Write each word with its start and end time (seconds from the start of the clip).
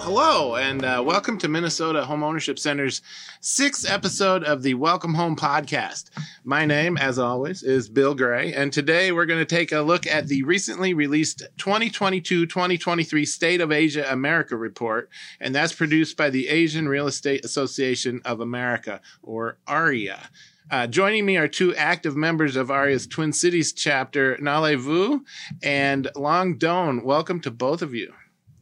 hello, 0.00 0.54
and 0.54 0.84
uh, 0.84 1.02
welcome 1.04 1.36
to 1.38 1.48
Minnesota 1.48 2.04
Home 2.04 2.22
Ownership 2.22 2.58
Center's 2.58 3.02
sixth 3.40 3.88
episode 3.90 4.44
of 4.44 4.62
the 4.62 4.74
Welcome 4.74 5.14
Home 5.14 5.34
podcast. 5.34 6.10
My 6.44 6.64
name, 6.64 6.96
as 6.96 7.18
always, 7.18 7.62
is 7.62 7.88
Bill 7.88 8.14
Gray, 8.14 8.52
and 8.52 8.72
today 8.72 9.10
we're 9.10 9.26
going 9.26 9.44
to 9.44 9.56
take 9.56 9.72
a 9.72 9.80
look 9.80 10.06
at 10.06 10.28
the 10.28 10.44
recently 10.44 10.94
released 10.94 11.42
2022 11.58 12.46
2023 12.46 13.24
State 13.24 13.60
of 13.60 13.72
Asia 13.72 14.06
America 14.10 14.56
report, 14.56 15.10
and 15.40 15.54
that's 15.54 15.72
produced 15.72 16.16
by 16.16 16.30
the 16.30 16.48
Asian 16.48 16.88
Real 16.88 17.08
Estate 17.08 17.44
Association 17.44 18.22
of 18.24 18.40
America, 18.40 19.00
or 19.22 19.58
AREAA. 19.66 20.28
Uh, 20.70 20.86
joining 20.86 21.26
me 21.26 21.36
are 21.36 21.48
two 21.48 21.74
active 21.74 22.14
members 22.14 22.54
of 22.54 22.68
AREAA's 22.68 23.06
Twin 23.06 23.32
Cities 23.32 23.72
chapter, 23.72 24.36
Nalee 24.36 24.78
Vue 24.78 25.24
and 25.62 26.08
Long 26.14 26.56
Doan. 26.56 27.02
Welcome 27.02 27.40
to 27.40 27.50
both 27.50 27.82
of 27.82 27.94
you. 27.94 28.12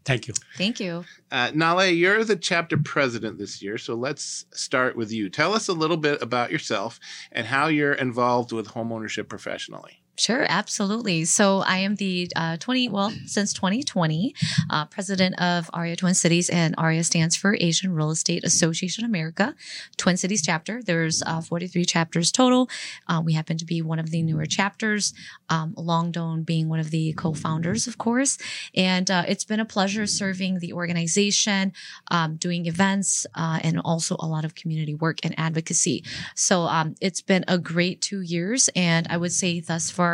Thank 0.06 0.28
you. 0.28 0.34
Thank 0.56 0.78
you. 0.78 1.04
Uh, 1.32 1.50
Nalee, 1.50 1.98
you're 1.98 2.22
the 2.22 2.36
chapter 2.36 2.78
president 2.78 3.38
this 3.38 3.60
year, 3.60 3.76
so 3.76 3.96
let's 3.96 4.46
start 4.52 4.96
with 4.96 5.10
you. 5.10 5.28
Tell 5.28 5.52
us 5.52 5.66
a 5.66 5.72
little 5.72 5.96
bit 5.96 6.22
about 6.22 6.52
yourself 6.52 7.00
and 7.32 7.44
how 7.44 7.66
you're 7.66 7.92
involved 7.92 8.52
with 8.52 8.68
homeownership 8.68 9.28
professionally. 9.28 10.04
Sure, 10.18 10.46
absolutely. 10.48 11.26
So 11.26 11.58
I 11.58 11.76
am 11.78 11.96
the 11.96 12.30
uh, 12.34 12.56
20, 12.56 12.88
well, 12.88 13.10
since 13.26 13.52
2020, 13.52 14.34
uh, 14.70 14.86
president 14.86 15.38
of 15.40 15.70
AREAA 15.72 15.98
Twin 15.98 16.14
Cities, 16.14 16.48
and 16.48 16.74
AREAA 16.78 17.04
stands 17.04 17.36
for 17.36 17.54
Asian 17.60 17.92
Real 17.92 18.10
Estate 18.10 18.42
Association 18.42 19.04
America, 19.04 19.54
Twin 19.98 20.16
Cities 20.16 20.42
chapter. 20.42 20.82
There's 20.82 21.22
uh, 21.26 21.42
43 21.42 21.84
chapters 21.84 22.32
total. 22.32 22.70
Uh, 23.06 23.20
we 23.22 23.34
happen 23.34 23.58
to 23.58 23.66
be 23.66 23.82
one 23.82 23.98
of 23.98 24.10
the 24.10 24.22
newer 24.22 24.46
chapters, 24.46 25.12
um, 25.50 25.74
Long 25.76 26.10
Doan 26.12 26.44
being 26.44 26.70
one 26.70 26.80
of 26.80 26.90
the 26.90 27.12
co 27.12 27.34
founders, 27.34 27.86
of 27.86 27.98
course. 27.98 28.38
And 28.74 29.10
uh, 29.10 29.24
it's 29.28 29.44
been 29.44 29.60
a 29.60 29.66
pleasure 29.66 30.06
serving 30.06 30.60
the 30.60 30.72
organization, 30.72 31.74
um, 32.10 32.36
doing 32.36 32.64
events, 32.64 33.26
uh, 33.34 33.60
and 33.62 33.80
also 33.84 34.16
a 34.18 34.26
lot 34.26 34.46
of 34.46 34.54
community 34.54 34.94
work 34.94 35.18
and 35.24 35.38
advocacy. 35.38 36.04
So 36.34 36.62
um, 36.62 36.94
it's 37.02 37.20
been 37.20 37.44
a 37.46 37.58
great 37.58 38.00
two 38.00 38.22
years. 38.22 38.70
And 38.74 39.06
I 39.10 39.18
would 39.18 39.32
say 39.32 39.60
thus 39.60 39.90
far, 39.90 40.05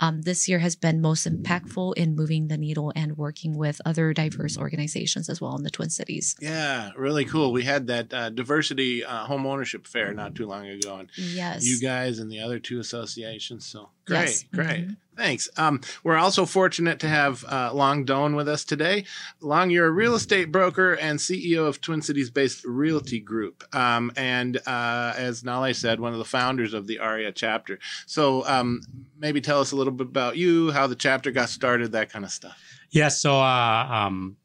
um, 0.00 0.22
this 0.22 0.48
year 0.48 0.58
has 0.60 0.76
been 0.76 1.00
most 1.00 1.26
impactful 1.26 1.94
in 1.96 2.14
moving 2.16 2.48
the 2.48 2.56
needle 2.58 2.92
and 2.94 3.16
working 3.16 3.56
with 3.56 3.80
other 3.84 4.12
diverse 4.12 4.56
organizations 4.58 5.28
as 5.28 5.40
well 5.40 5.56
in 5.56 5.62
the 5.62 5.70
Twin 5.70 5.90
Cities. 5.90 6.34
Yeah, 6.40 6.90
really 6.96 7.24
cool. 7.24 7.52
We 7.52 7.64
had 7.64 7.86
that 7.86 8.12
uh, 8.12 8.30
diversity 8.30 9.04
uh, 9.04 9.24
home 9.26 9.46
ownership 9.46 9.86
fair 9.86 10.12
not 10.12 10.34
too 10.34 10.46
long 10.46 10.66
ago, 10.66 10.96
and 10.96 11.08
yes, 11.16 11.64
you 11.64 11.80
guys 11.80 12.18
and 12.18 12.30
the 12.30 12.40
other 12.40 12.58
two 12.58 12.78
associations. 12.80 13.66
So 13.66 13.90
great, 14.06 14.18
Yes. 14.20 14.44
great. 14.52 14.88
Mhm. 14.88 14.96
Thanks. 15.16 15.48
Um, 15.56 15.80
we're 16.04 16.16
also 16.16 16.44
fortunate 16.44 17.00
to 17.00 17.08
have 17.08 17.44
uh, 17.44 17.72
Long 17.72 18.04
Doan 18.04 18.36
with 18.36 18.48
us 18.48 18.64
today. 18.64 19.04
Long, 19.40 19.70
you're 19.70 19.86
a 19.86 19.90
real 19.90 20.14
estate 20.14 20.52
broker 20.52 20.92
and 20.92 21.18
CEO 21.18 21.66
of 21.66 21.80
Twin 21.80 22.02
Cities 22.02 22.30
based 22.30 22.64
Realty 22.64 23.20
Group. 23.20 23.64
Um, 23.74 24.12
and 24.16 24.58
uh, 24.66 25.14
as 25.16 25.42
Nalee 25.42 25.74
said, 25.74 26.00
one 26.00 26.12
of 26.12 26.18
the 26.18 26.24
founders 26.24 26.74
of 26.74 26.86
the 26.86 26.98
AREAA 27.02 27.34
chapter. 27.34 27.78
So 28.04 28.46
um, 28.46 28.82
maybe 29.18 29.40
tell 29.40 29.60
us 29.60 29.72
a 29.72 29.76
little 29.76 29.92
bit 29.92 30.08
about 30.08 30.36
you, 30.36 30.70
how 30.72 30.86
the 30.86 30.94
chapter 30.94 31.30
got 31.30 31.48
started, 31.48 31.92
that 31.92 32.10
kind 32.10 32.24
of 32.24 32.30
stuff. 32.30 32.60
Yes, 32.90 33.18
so 33.18 33.40
uh, 33.40 33.88
um, 33.90 34.36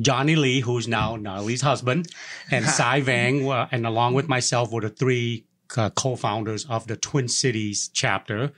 Johnny 0.00 0.36
Lee, 0.36 0.60
who's 0.60 0.88
now 0.88 1.16
Nalee's 1.16 1.60
husband, 1.60 2.08
and 2.50 2.64
Sai 2.66 3.02
Vang, 3.02 3.48
uh, 3.48 3.68
and 3.70 3.86
along 3.86 4.14
with 4.14 4.28
myself, 4.28 4.72
were 4.72 4.80
the 4.80 4.88
three 4.88 5.44
uh, 5.76 5.90
co-founders 5.90 6.66
of 6.66 6.86
the 6.86 6.96
Twin 6.96 7.28
Cities 7.28 7.90
chapter. 7.92 8.52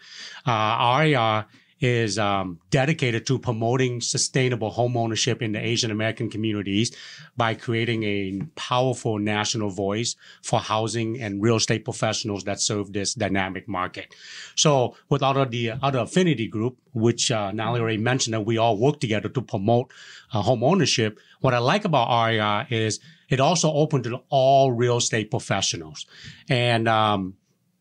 Uh, 0.46 0.78
AREAA 0.78 1.46
is 1.80 2.18
um, 2.18 2.58
dedicated 2.70 3.26
to 3.26 3.38
promoting 3.38 4.00
sustainable 4.00 4.70
home 4.70 4.96
ownership 4.96 5.40
in 5.40 5.52
the 5.52 5.64
Asian 5.64 5.90
American 5.90 6.28
communities 6.28 6.94
by 7.36 7.54
creating 7.54 8.02
a 8.02 8.42
powerful 8.56 9.18
national 9.18 9.70
voice 9.70 10.16
for 10.42 10.58
housing 10.58 11.20
and 11.20 11.40
real 11.40 11.56
estate 11.56 11.84
professionals 11.84 12.44
that 12.44 12.60
serve 12.60 12.92
this 12.92 13.14
dynamic 13.14 13.68
market. 13.68 14.14
So 14.56 14.96
with 15.08 15.22
all 15.22 15.38
of 15.38 15.50
the 15.50 15.72
other 15.82 16.00
affinity 16.00 16.48
group, 16.48 16.76
which 16.94 17.30
uh, 17.30 17.52
already 17.56 17.98
mentioned, 17.98 18.34
that 18.34 18.40
we 18.40 18.58
all 18.58 18.76
work 18.76 18.98
together 18.98 19.28
to 19.28 19.40
promote 19.40 19.92
uh, 20.32 20.42
home 20.42 20.64
ownership. 20.64 21.20
What 21.40 21.54
I 21.54 21.58
like 21.58 21.84
about 21.84 22.08
AREAA 22.08 22.72
is 22.72 22.98
it 23.28 23.40
also 23.40 23.72
opened 23.72 24.04
to 24.04 24.20
all 24.28 24.72
real 24.72 24.96
estate 24.96 25.30
professionals. 25.30 26.06
And, 26.48 26.88
um, 26.88 27.34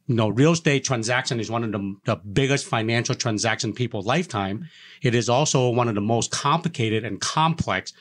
you 0.07 0.15
know, 0.15 0.29
real 0.29 0.53
estate 0.53 0.83
transaction 0.83 1.39
is 1.39 1.51
one 1.51 1.63
of 1.63 1.71
the, 1.71 1.95
the 2.05 2.15
biggest 2.15 2.65
financial 2.65 3.15
transaction 3.15 3.73
people 3.73 4.01
lifetime. 4.01 4.67
It 5.01 5.13
is 5.15 5.29
also 5.29 5.69
one 5.69 5.89
of 5.89 5.95
the 5.95 6.01
most 6.01 6.31
complicated 6.31 7.03
and 7.03 7.19
complex 7.19 7.93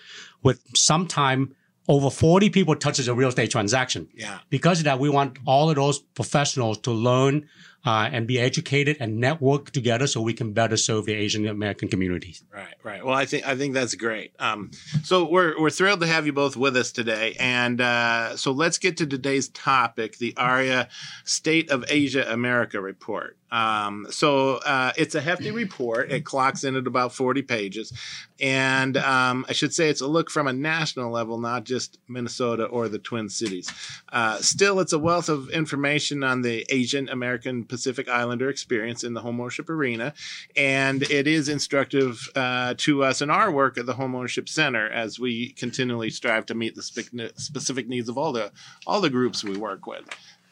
with 0.43 0.63
sometime 0.77 1.55
over 1.89 2.11
40 2.11 2.51
people 2.51 2.75
touches 2.75 3.09
a 3.09 3.15
real 3.15 3.29
estate 3.29 3.51
transaction. 3.51 4.09
Yeah. 4.15 4.39
Because 4.51 4.79
of 4.79 4.85
that, 4.85 4.99
we 4.99 5.09
want 5.09 5.39
all 5.47 5.71
of 5.71 5.77
those 5.77 6.01
professionals 6.01 6.79
to 6.79 6.91
learn 6.91 7.49
uh, 7.87 8.11
and 8.13 8.27
be 8.27 8.41
educated 8.41 8.97
and 8.99 9.19
network 9.19 9.71
together 9.71 10.09
so 10.09 10.21
we 10.21 10.35
can 10.35 10.53
better 10.53 10.77
serve 10.77 11.07
the 11.07 11.15
Asian 11.15 11.47
American 11.47 11.89
communities. 11.89 12.43
Right, 12.53 12.75
right. 12.83 13.05
Well, 13.05 13.15
I 13.15 13.25
think 13.25 13.47
I 13.47 13.57
think 13.57 13.75
that's 13.75 13.95
great. 13.95 14.33
Um, 14.41 14.73
so 15.05 15.25
we're 15.25 15.59
we're 15.61 15.71
thrilled 15.71 16.01
to 16.01 16.07
have 16.07 16.27
you 16.27 16.33
both 16.33 16.57
with 16.57 16.77
us 16.77 16.91
today, 16.91 17.37
and 17.39 17.81
uh, 17.81 18.37
so 18.37 18.51
let's 18.51 18.79
get 18.79 18.97
to 18.97 19.07
today's 19.07 19.49
topic: 19.51 20.19
the 20.19 20.33
AREAA 20.33 20.89
State 21.25 21.71
of 21.71 21.85
Asia 21.89 22.31
America 22.31 22.81
report. 22.81 23.37
Um, 23.53 24.09
so 24.11 24.57
uh, 24.57 24.93
it's 24.97 25.15
a 25.15 25.21
hefty 25.21 25.53
report. 25.53 26.11
It 26.11 26.25
clocks 26.25 26.65
in 26.65 26.75
at 26.75 26.89
about 26.89 27.13
forty 27.13 27.43
pages, 27.43 27.93
and 28.41 28.97
um, 28.97 29.47
I 29.49 29.53
should 29.53 29.73
say 29.73 29.89
it's 29.89 30.01
a 30.01 30.09
look 30.09 30.31
from 30.31 30.49
a 30.49 30.53
national 30.53 31.13
level, 31.13 31.39
not 31.39 31.63
just 31.63 31.99
Minnesota 32.09 32.65
or 32.65 32.89
the 32.89 32.99
Twin 32.99 33.29
Cities. 33.29 33.71
Uh, 34.13 34.39
still, 34.39 34.81
it's 34.81 34.93
a 34.93 34.99
wealth 34.99 35.29
of 35.29 35.49
information 35.51 36.25
on 36.25 36.43
the 36.43 36.67
Asian 36.69 37.09
American 37.09 37.65
Pacific 37.77 38.09
Islander 38.09 38.49
experience 38.49 39.05
in 39.05 39.13
the 39.13 39.21
homeownership 39.21 39.69
arena 39.69 40.15
and 40.57 41.03
it 41.03 41.27
is 41.27 41.51
instructive 41.51 42.27
uh, 42.35 42.73
to 42.79 43.05
us 43.05 43.21
in 43.21 43.29
our 43.29 43.51
work 43.51 43.77
at 43.77 43.85
the 43.85 43.93
Home 43.93 44.15
Ownership 44.15 44.49
Center 44.49 44.89
as 44.89 45.21
we 45.21 45.51
continually 45.53 46.09
strive 46.09 46.47
to 46.47 46.55
meet 46.55 46.75
the 46.75 46.83
spe- 46.83 47.37
specific 47.37 47.87
needs 47.87 48.09
of 48.09 48.17
all 48.17 48.33
the 48.33 48.51
all 48.87 49.03
the 49.03 49.11
groups 49.11 49.45
we 49.45 49.59
work 49.59 49.87
with. 49.87 50.05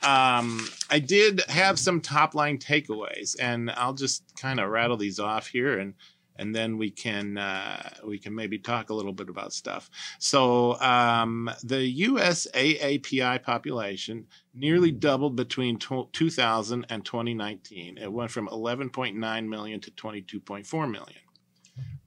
Um, 0.02 0.68
I 0.90 0.98
did 0.98 1.40
have 1.48 1.78
some 1.78 2.02
top 2.02 2.34
line 2.34 2.58
takeaways, 2.58 3.36
and 3.40 3.70
I'll 3.70 3.94
just 3.94 4.22
kind 4.38 4.60
of 4.60 4.68
rattle 4.68 4.98
these 4.98 5.18
off 5.18 5.46
here, 5.46 5.78
and 5.78 5.94
and 6.36 6.54
then 6.54 6.78
we 6.78 6.90
can 6.90 7.38
uh, 7.38 7.90
we 8.04 8.18
can 8.18 8.34
maybe 8.34 8.58
talk 8.58 8.90
a 8.90 8.94
little 8.94 9.12
bit 9.12 9.28
about 9.28 9.52
stuff. 9.52 9.90
So 10.18 10.78
um, 10.80 11.50
the 11.62 11.84
U.S. 11.84 12.46
AAPI 12.54 13.42
population 13.42 14.26
nearly 14.54 14.90
doubled 14.92 15.36
between 15.36 15.78
tw 15.78 16.12
2000 16.12 16.86
and 16.88 17.04
2019. 17.04 17.98
It 17.98 18.12
went 18.12 18.30
from 18.30 18.48
11.9 18.48 19.48
million 19.48 19.80
to 19.80 19.90
22.4 19.90 20.90
million. 20.90 21.23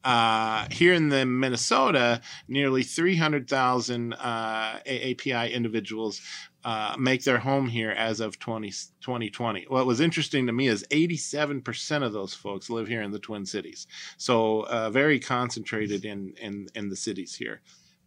Uh, 0.03 0.68
here 0.72 0.94
in 0.94 1.09
the 1.09 1.25
Minnesota, 1.25 2.22
nearly 2.47 2.84
300,000 2.84 4.13
uh, 4.13 4.80
AAPI 4.85 5.52
individuals 5.52 6.22
uh, 6.63 6.96
make 7.00 7.24
their 7.24 7.40
home 7.40 7.68
here 7.68 7.91
as 7.91 8.19
of 8.19 8.40
20, 8.40 8.69
2020. 8.69 9.66
What 9.69 9.85
was 9.85 10.02
interesting 10.02 10.47
to 10.47 10.53
me 10.53 10.68
is 10.68 10.85
87% 10.91 12.03
of 12.03 12.13
those 12.13 12.34
folks 12.34 12.69
live 12.69 12.88
here 12.88 13.02
in 13.02 13.12
the 13.12 13.19
Twin 13.19 13.46
Cities. 13.46 13.88
So 14.18 14.66
uh, 14.68 14.90
very 14.90 15.19
concentrated 15.19 16.06
in, 16.06 16.34
in, 16.41 16.68
in 16.75 16.90
the 16.90 16.96
cities 16.96 17.35
here. 17.35 17.62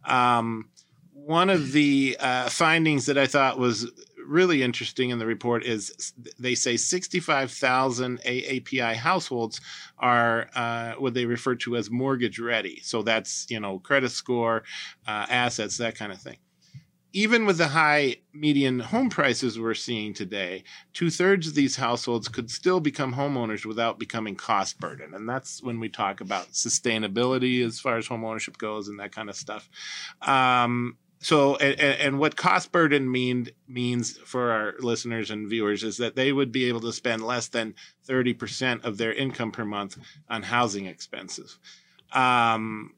Um, 0.05 0.69
one 1.13 1.49
of 1.49 1.71
the 1.71 2.17
uh, 2.19 2.49
findings 2.49 3.05
that 3.07 3.17
I 3.17 3.27
thought 3.27 3.59
was 3.59 3.91
really 4.31 4.63
interesting 4.63 5.09
in 5.09 5.19
the 5.19 5.25
report 5.25 5.65
is 5.65 6.13
they 6.39 6.55
say 6.55 6.77
65,000 6.77 8.21
AAPI 8.21 8.95
households 8.95 9.59
are 9.99 10.49
uh, 10.55 10.93
what 10.93 11.13
they 11.13 11.25
refer 11.25 11.55
to 11.55 11.75
as 11.75 11.91
mortgage 11.91 12.39
ready. 12.39 12.79
So 12.81 13.03
that's, 13.03 13.45
you 13.49 13.59
know, 13.59 13.79
credit 13.79 14.11
score, 14.11 14.63
uh, 15.07 15.25
assets, 15.29 15.77
that 15.77 15.95
kind 15.95 16.11
of 16.11 16.19
thing. 16.19 16.37
Even 17.13 17.45
with 17.45 17.57
the 17.57 17.67
high 17.67 18.15
median 18.33 18.79
home 18.79 19.09
prices 19.09 19.59
we're 19.59 19.73
seeing 19.73 20.13
today, 20.13 20.63
two 20.93 21.09
thirds 21.09 21.45
of 21.45 21.55
these 21.55 21.75
households 21.75 22.29
could 22.29 22.49
still 22.49 22.79
become 22.79 23.13
homeowners 23.13 23.65
without 23.65 23.99
becoming 23.99 24.33
cost 24.33 24.79
burden. 24.79 25.13
And 25.13 25.27
that's 25.27 25.61
when 25.61 25.81
we 25.81 25.89
talk 25.89 26.21
about 26.21 26.53
sustainability 26.53 27.65
as 27.65 27.81
far 27.81 27.97
as 27.97 28.07
home 28.07 28.23
ownership 28.23 28.57
goes 28.57 28.87
and 28.87 28.97
that 29.01 29.11
kind 29.11 29.29
of 29.29 29.35
stuff. 29.35 29.69
Um, 30.21 30.95
so 31.21 31.55
and, 31.57 31.79
and 31.79 32.19
what 32.19 32.35
cost 32.35 32.71
burden 32.71 33.09
mean 33.09 33.47
means 33.67 34.17
for 34.17 34.51
our 34.51 34.73
listeners 34.79 35.31
and 35.31 35.49
viewers 35.49 35.83
is 35.83 35.97
that 35.97 36.15
they 36.15 36.33
would 36.33 36.51
be 36.51 36.65
able 36.65 36.81
to 36.81 36.91
spend 36.91 37.21
less 37.23 37.47
than 37.47 37.73
30% 38.07 38.83
of 38.83 38.97
their 38.97 39.13
income 39.13 39.51
per 39.51 39.63
month 39.63 39.97
on 40.29 40.43
housing 40.43 40.85
expenses 40.87 41.59
um, 42.11 42.93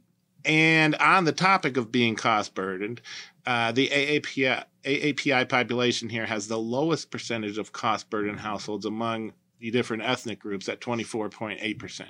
and 0.45 0.95
on 0.95 1.25
the 1.25 1.31
topic 1.31 1.77
of 1.77 1.91
being 1.91 2.15
cost 2.15 2.55
burdened 2.55 3.01
uh, 3.45 3.71
the 3.71 3.89
AAPI, 3.89 4.63
AAPI 4.85 5.49
population 5.49 6.09
here 6.09 6.25
has 6.25 6.47
the 6.47 6.57
lowest 6.57 7.11
percentage 7.11 7.57
of 7.57 7.73
cost 7.73 8.09
burden 8.09 8.37
households 8.37 8.85
among 8.85 9.33
the 9.59 9.71
different 9.71 10.03
ethnic 10.03 10.39
groups 10.39 10.69
at 10.69 10.79
24.8%. 10.79 12.05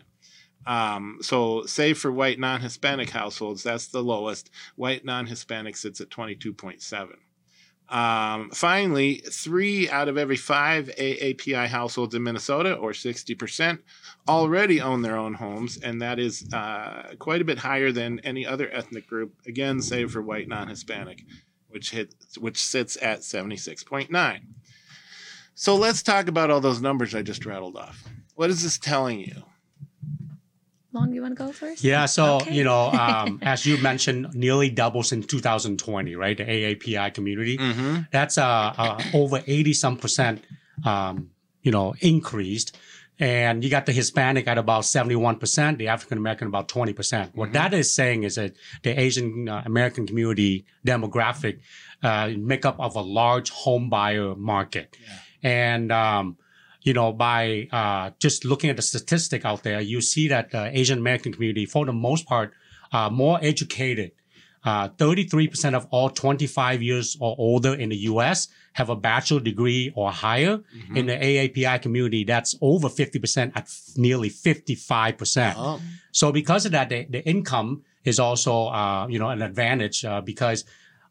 Um, 0.66 1.20
so, 1.22 1.66
save 1.66 1.98
for 1.98 2.12
white 2.12 2.40
non 2.40 2.62
Hispanic 2.62 3.10
households, 3.10 3.64
that's 3.64 3.88
the 3.88 4.04
lowest. 4.04 4.50
White 4.76 5.06
non 5.06 5.26
Hispanic 5.28 5.76
sits 5.76 6.02
at 6.02 6.10
22.7. 6.10 7.16
Um, 7.90 8.50
finally, 8.52 9.18
three 9.30 9.90
out 9.90 10.08
of 10.08 10.18
every 10.18 10.38
five 10.38 10.90
AAPI 10.98 11.68
households 11.68 12.16
in 12.16 12.24
Minnesota, 12.24 12.74
or 12.76 12.92
60%, 12.92 13.80
already 14.28 14.82
own 14.82 15.02
their 15.02 15.18
own 15.18 15.34
homes, 15.34 15.78
and 15.78 16.02
that 16.02 16.18
is 16.18 16.48
uh, 16.54 17.14
quite 17.20 17.42
a 17.42 17.46
bit 17.46 17.60
higher 17.60 17.92
than 17.92 18.20
any 18.22 18.46
other 18.46 18.70
ethnic 18.72 19.06
group, 19.06 19.34
again, 19.46 19.82
save 19.82 20.12
for 20.12 20.22
white 20.22 20.48
non 20.48 20.70
Hispanic, 20.70 21.24
which, 21.68 21.94
which 22.40 22.58
sits 22.58 22.98
at 23.02 23.20
76.9. 23.20 24.40
So 25.56 25.76
let's 25.76 26.02
talk 26.02 26.28
about 26.28 26.50
all 26.50 26.62
those 26.62 26.82
numbers 26.82 27.14
I 27.14 27.22
just 27.22 27.46
rattled 27.46 27.76
off. 27.76 28.04
What 28.36 28.50
is 28.50 28.64
this 28.64 28.80
telling 28.80 29.20
you? 29.20 29.44
Long, 30.94 31.12
you 31.12 31.22
want 31.24 31.36
to 31.38 31.44
go 31.44 31.52
first? 31.52 31.84
Yeah, 31.84 32.06
so 32.06 32.36
Okay. 32.38 32.54
you 32.54 32.64
know, 32.64 32.92
um, 32.92 33.40
as 33.54 33.66
you 33.66 33.78
mentioned, 33.80 34.28
nearly 34.36 34.70
doubles 34.70 35.12
in 35.12 35.24
2020, 35.24 36.16
right? 36.16 36.38
The 36.38 36.46
AAPI 36.46 37.14
community. 37.14 37.58
Mm-hmm. 37.58 38.02
That's 38.12 38.38
uh, 38.38 38.74
uh 38.78 39.02
over 39.14 39.42
80 39.48 39.74
some 39.74 39.98
percent, 39.98 40.44
um, 40.86 41.32
you 41.64 41.72
know, 41.72 41.96
increased. 42.00 42.78
And 43.20 43.64
you 43.64 43.70
got 43.70 43.86
the 43.86 43.92
Hispanic 43.92 44.48
at 44.48 44.58
about 44.58 44.84
71%, 44.84 45.78
the 45.78 45.88
African 45.88 46.18
American 46.18 46.48
about 46.48 46.68
20%. 46.68 47.32
What 47.36 47.50
Mhm. 47.50 47.54
that 47.54 47.74
is 47.74 47.94
saying 47.94 48.24
is 48.24 48.36
that 48.36 48.54
the 48.84 49.00
Asian 49.00 49.48
uh, 49.50 49.62
American 49.66 50.06
community 50.08 50.66
demographic 50.86 51.60
uh, 52.04 52.32
make 52.38 52.66
up 52.66 52.80
of 52.80 52.96
a 52.96 53.02
large 53.02 53.50
home 53.50 53.90
buyer 53.90 54.36
market. 54.36 54.96
And, 55.42 55.92
um, 55.92 56.38
you 56.84 56.94
know, 56.94 57.12
by 57.12 57.68
uh, 57.72 58.12
just 58.20 58.46
looking 58.46 58.70
at 58.70 58.76
the 58.76 58.82
statistic 58.82 59.46
out 59.46 59.64
there, 59.64 59.82
you 59.82 60.02
see 60.02 60.28
that 60.28 60.52
the 60.52 60.70
Asian 60.78 61.00
American 61.00 61.34
community, 61.34 61.66
for 61.66 61.86
the 61.86 61.94
most 61.94 62.26
part, 62.28 62.54
are 62.92 63.10
more 63.10 63.40
educated. 63.42 64.12
Uh, 64.66 64.88
33% 64.88 65.74
of 65.74 65.88
all 65.92 66.10
25 66.10 66.82
years 66.82 67.18
or 67.20 67.36
older 67.38 67.74
in 67.74 67.90
the 67.90 67.98
U.S. 68.12 68.48
have 68.74 68.90
a 68.90 68.96
bachelor 68.96 69.42
degree 69.42 69.92
or 69.94 70.10
higher. 70.10 70.58
Mm-hmm. 70.58 70.98
In 70.98 71.06
the 71.08 71.14
AAPI 71.18 71.82
community, 71.82 72.24
that's 72.24 72.56
over 72.62 72.88
50% 72.88 73.52
at 73.56 73.64
f- 73.64 73.82
nearly 73.98 74.30
55%. 74.30 75.54
Oh, 75.58 75.82
So 76.14 76.32
because 76.32 76.66
of 76.66 76.72
that, 76.72 76.88
the, 76.90 77.06
the 77.10 77.22
income 77.28 77.84
is 78.06 78.20
also, 78.20 78.68
uh, 78.68 79.08
you 79.10 79.20
know, 79.20 79.30
an 79.30 79.42
advantage 79.42 80.06
uh, 80.06 80.22
because 80.22 80.64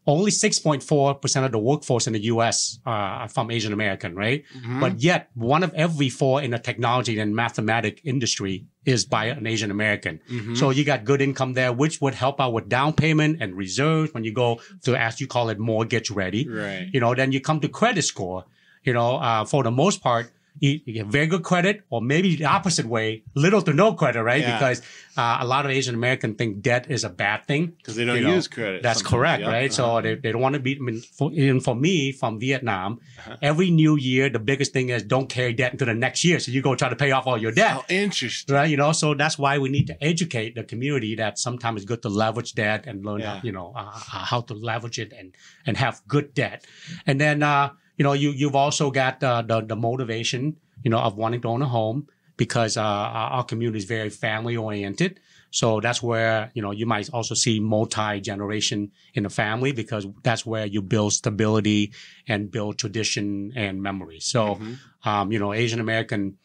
only 0.05 0.31
6.4% 0.31 1.45
of 1.45 1.51
the 1.51 1.59
workforce 1.59 2.07
in 2.07 2.13
the 2.13 2.23
U.S. 2.33 2.79
uh, 2.85 2.89
are 2.89 3.29
from 3.29 3.51
Asian 3.51 3.73
American, 3.73 4.15
right? 4.15 4.43
mhm. 4.57 4.79
But 4.79 4.99
yet, 5.01 5.29
one 5.35 5.63
of 5.63 5.73
every 5.73 6.09
four 6.09 6.41
in 6.41 6.51
the 6.51 6.59
technology 6.59 7.17
and 7.19 7.35
mathematic 7.35 8.01
industry 8.03 8.65
is 8.85 9.05
by 9.05 9.25
an 9.25 9.47
Asian 9.47 9.71
American. 9.71 10.19
Mhm. 10.29 10.57
So 10.57 10.69
you 10.71 10.83
got 10.83 11.05
good 11.05 11.21
income 11.21 11.53
there, 11.53 11.71
which 11.71 12.01
would 12.01 12.15
help 12.15 12.41
out 12.41 12.53
with 12.53 12.67
down 12.67 12.93
payment 12.93 13.37
and 13.41 13.55
reserves 13.55 14.13
when 14.13 14.23
you 14.23 14.33
go 14.33 14.59
to, 14.83 14.95
as 14.95 15.21
you 15.21 15.27
call 15.27 15.49
it, 15.49 15.57
mortgage 15.59 16.09
ready. 16.11 16.47
right. 16.47 16.89
You 16.93 16.99
know, 16.99 17.15
then 17.15 17.31
you 17.31 17.39
come 17.39 17.59
to 17.61 17.69
credit 17.69 18.01
score. 18.03 18.45
You 18.83 18.91
know, 18.93 19.15
uh, 19.17 19.45
for 19.45 19.63
the 19.63 19.71
most 19.71 20.01
part, 20.01 20.31
you, 20.59 20.79
you 20.85 20.93
get 20.93 21.07
very 21.07 21.27
good 21.27 21.43
credit, 21.43 21.83
or 21.89 22.01
maybe 22.01 22.35
the 22.35 22.45
opposite 22.45 22.85
way, 22.85 23.23
little 23.35 23.61
to 23.61 23.73
no 23.73 23.93
credit, 23.93 24.23
right? 24.23 24.41
Yeah. 24.41 24.57
Because 24.57 24.81
uh, 25.17 25.37
a 25.41 25.45
lot 25.45 25.65
of 25.65 25.71
Asian 25.71 25.95
American 25.95 26.35
think 26.35 26.61
debt 26.61 26.89
is 26.89 27.03
a 27.03 27.09
bad 27.09 27.45
thing. 27.47 27.73
Because 27.77 27.95
they 27.95 28.05
don't 28.05 28.17
you 28.17 28.23
know, 28.23 28.35
use 28.35 28.47
credit. 28.47 28.81
That's 28.83 29.01
correct, 29.01 29.43
right? 29.43 29.71
Uh-huh. 29.71 29.97
So 29.97 30.01
they, 30.01 30.15
they 30.15 30.31
don't 30.31 30.41
want 30.41 30.53
to 30.53 30.59
be. 30.59 30.75
I 30.75 30.79
mean, 30.79 31.01
for, 31.01 31.31
even 31.33 31.59
for 31.59 31.75
me 31.75 32.11
from 32.11 32.39
Vietnam, 32.39 32.99
Uh-huh. 33.19 33.37
every 33.41 33.69
new 33.71 33.95
year 33.97 34.29
the 34.29 34.39
biggest 34.39 34.73
thing 34.73 34.89
is 34.89 35.03
don't 35.03 35.27
carry 35.29 35.53
debt 35.53 35.71
into 35.73 35.85
the 35.85 35.93
next 35.93 36.23
year. 36.23 36.39
So 36.39 36.51
you 36.51 36.61
go 36.61 36.75
try 36.75 36.89
to 36.89 36.95
pay 36.95 37.11
off 37.11 37.25
all 37.27 37.37
your 37.37 37.51
debt, 37.51 37.77
Oh, 37.77 37.85
interesting. 37.89 38.53
right? 38.55 38.69
You 38.69 38.77
know, 38.77 38.91
so 38.91 39.13
that's 39.13 39.37
why 39.37 39.57
we 39.59 39.69
need 39.69 39.87
to 39.87 40.03
educate 40.03 40.55
the 40.55 40.63
community 40.63 41.15
that 41.15 41.37
sometimes 41.39 41.81
it's 41.81 41.85
good 41.89 42.01
to 42.03 42.09
leverage 42.09 42.53
debt 42.53 42.85
and 42.87 43.05
learn, 43.05 43.19
Yeah. 43.21 43.35
how, 43.35 43.41
you 43.43 43.51
know, 43.51 43.73
uh, 43.75 43.79
uh, 43.79 44.25
how 44.31 44.41
to 44.41 44.53
leverage 44.53 44.99
it 44.99 45.13
and 45.17 45.35
and 45.65 45.77
have 45.77 46.01
good 46.07 46.33
debt. 46.33 46.65
And 47.07 47.19
then 47.19 47.43
uh, 47.43 47.69
you 47.97 48.03
know, 48.03 48.13
you 48.13 48.31
you've 48.31 48.55
also 48.55 48.91
got 48.91 49.23
uh, 49.23 49.41
the 49.41 49.61
the 49.61 49.75
motivation, 49.75 50.57
you 50.83 50.89
know, 50.89 50.99
of 50.99 51.15
wanting 51.15 51.41
to 51.41 51.47
own 51.47 51.61
a 51.61 51.67
home 51.67 52.07
because 52.37 52.77
uh, 52.77 52.81
our 52.81 53.43
community 53.43 53.77
is 53.77 53.85
very 53.85 54.09
family 54.09 54.57
oriented. 54.57 55.19
So 55.51 55.79
that's 55.79 56.01
where, 56.01 56.49
you 56.55 56.63
know, 56.63 56.71
you 56.71 56.87
might 56.87 57.07
also 57.13 57.35
see 57.35 57.59
multi-generation 57.59 58.91
in 59.13 59.23
the 59.23 59.29
family 59.29 59.71
because 59.71 60.07
that's 60.23 60.45
where 60.45 60.65
you 60.65 60.81
build 60.81 61.13
stability 61.13 61.93
and 62.27 62.49
build 62.49 62.79
tradition 62.79 63.53
and 63.55 63.81
memory. 63.81 64.19
So, 64.19 64.55
Mhm. 64.55 64.77
um, 65.05 65.31
you 65.31 65.37
know, 65.37 65.53
Asian 65.53 65.79
American, 65.79 66.37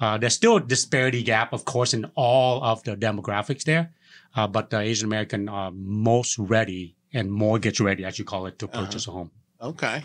uh, 0.00 0.16
there's 0.16 0.34
still 0.34 0.56
a 0.56 0.60
disparity 0.60 1.22
gap, 1.22 1.52
of 1.52 1.64
course, 1.66 1.92
in 1.92 2.06
all 2.14 2.64
of 2.64 2.82
the 2.84 2.96
demographics 2.96 3.64
there. 3.64 3.92
Uh, 4.34 4.46
but 4.46 4.70
the 4.70 4.78
Asian 4.78 5.06
American 5.06 5.48
are 5.48 5.70
most 5.70 6.38
ready 6.38 6.96
and 7.12 7.30
mortgage 7.30 7.80
ready, 7.80 8.02
as 8.04 8.18
you 8.18 8.24
call 8.24 8.46
it, 8.46 8.58
to 8.58 8.66
purchase 8.66 9.06
a 9.06 9.10
home. 9.10 9.30
Okay. 9.60 10.04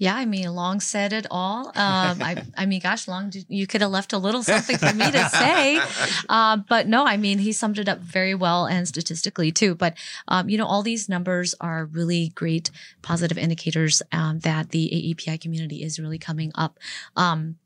Yeah, 0.00 0.14
I 0.14 0.26
mean, 0.26 0.48
Long 0.54 0.78
said 0.78 1.12
it 1.12 1.26
all. 1.28 1.66
Um, 1.68 2.22
I, 2.22 2.44
I 2.56 2.66
mean, 2.66 2.80
gosh, 2.80 3.08
Long, 3.08 3.32
you 3.48 3.66
could 3.66 3.80
have 3.80 3.90
left 3.90 4.12
a 4.12 4.18
little 4.18 4.44
something 4.44 4.78
for 4.78 4.94
me 4.94 5.10
to 5.10 5.28
say. 5.28 5.80
Uh, 6.28 6.58
but 6.68 6.86
no, 6.86 7.06
I 7.06 7.16
mean, 7.16 7.38
he 7.38 7.52
summed 7.52 7.78
it 7.78 7.88
up 7.88 8.00
very 8.00 8.34
well 8.34 8.66
and 8.66 8.86
statistically 8.86 9.50
too. 9.50 9.74
But, 9.74 9.96
um, 10.26 10.48
you 10.48 10.58
know, 10.58 10.66
all 10.66 10.82
these 10.82 11.08
numbers 11.08 11.54
are 11.60 11.86
really 11.86 12.28
great 12.34 12.70
positive 13.02 13.38
indicators 13.38 14.02
um, 14.12 14.40
that 14.40 14.70
the 14.70 14.90
AAPI 14.92 15.40
community 15.40 15.82
is 15.82 15.98
really 15.98 16.18
coming 16.18 16.52
up. 16.54 16.78
Um, 17.16 17.56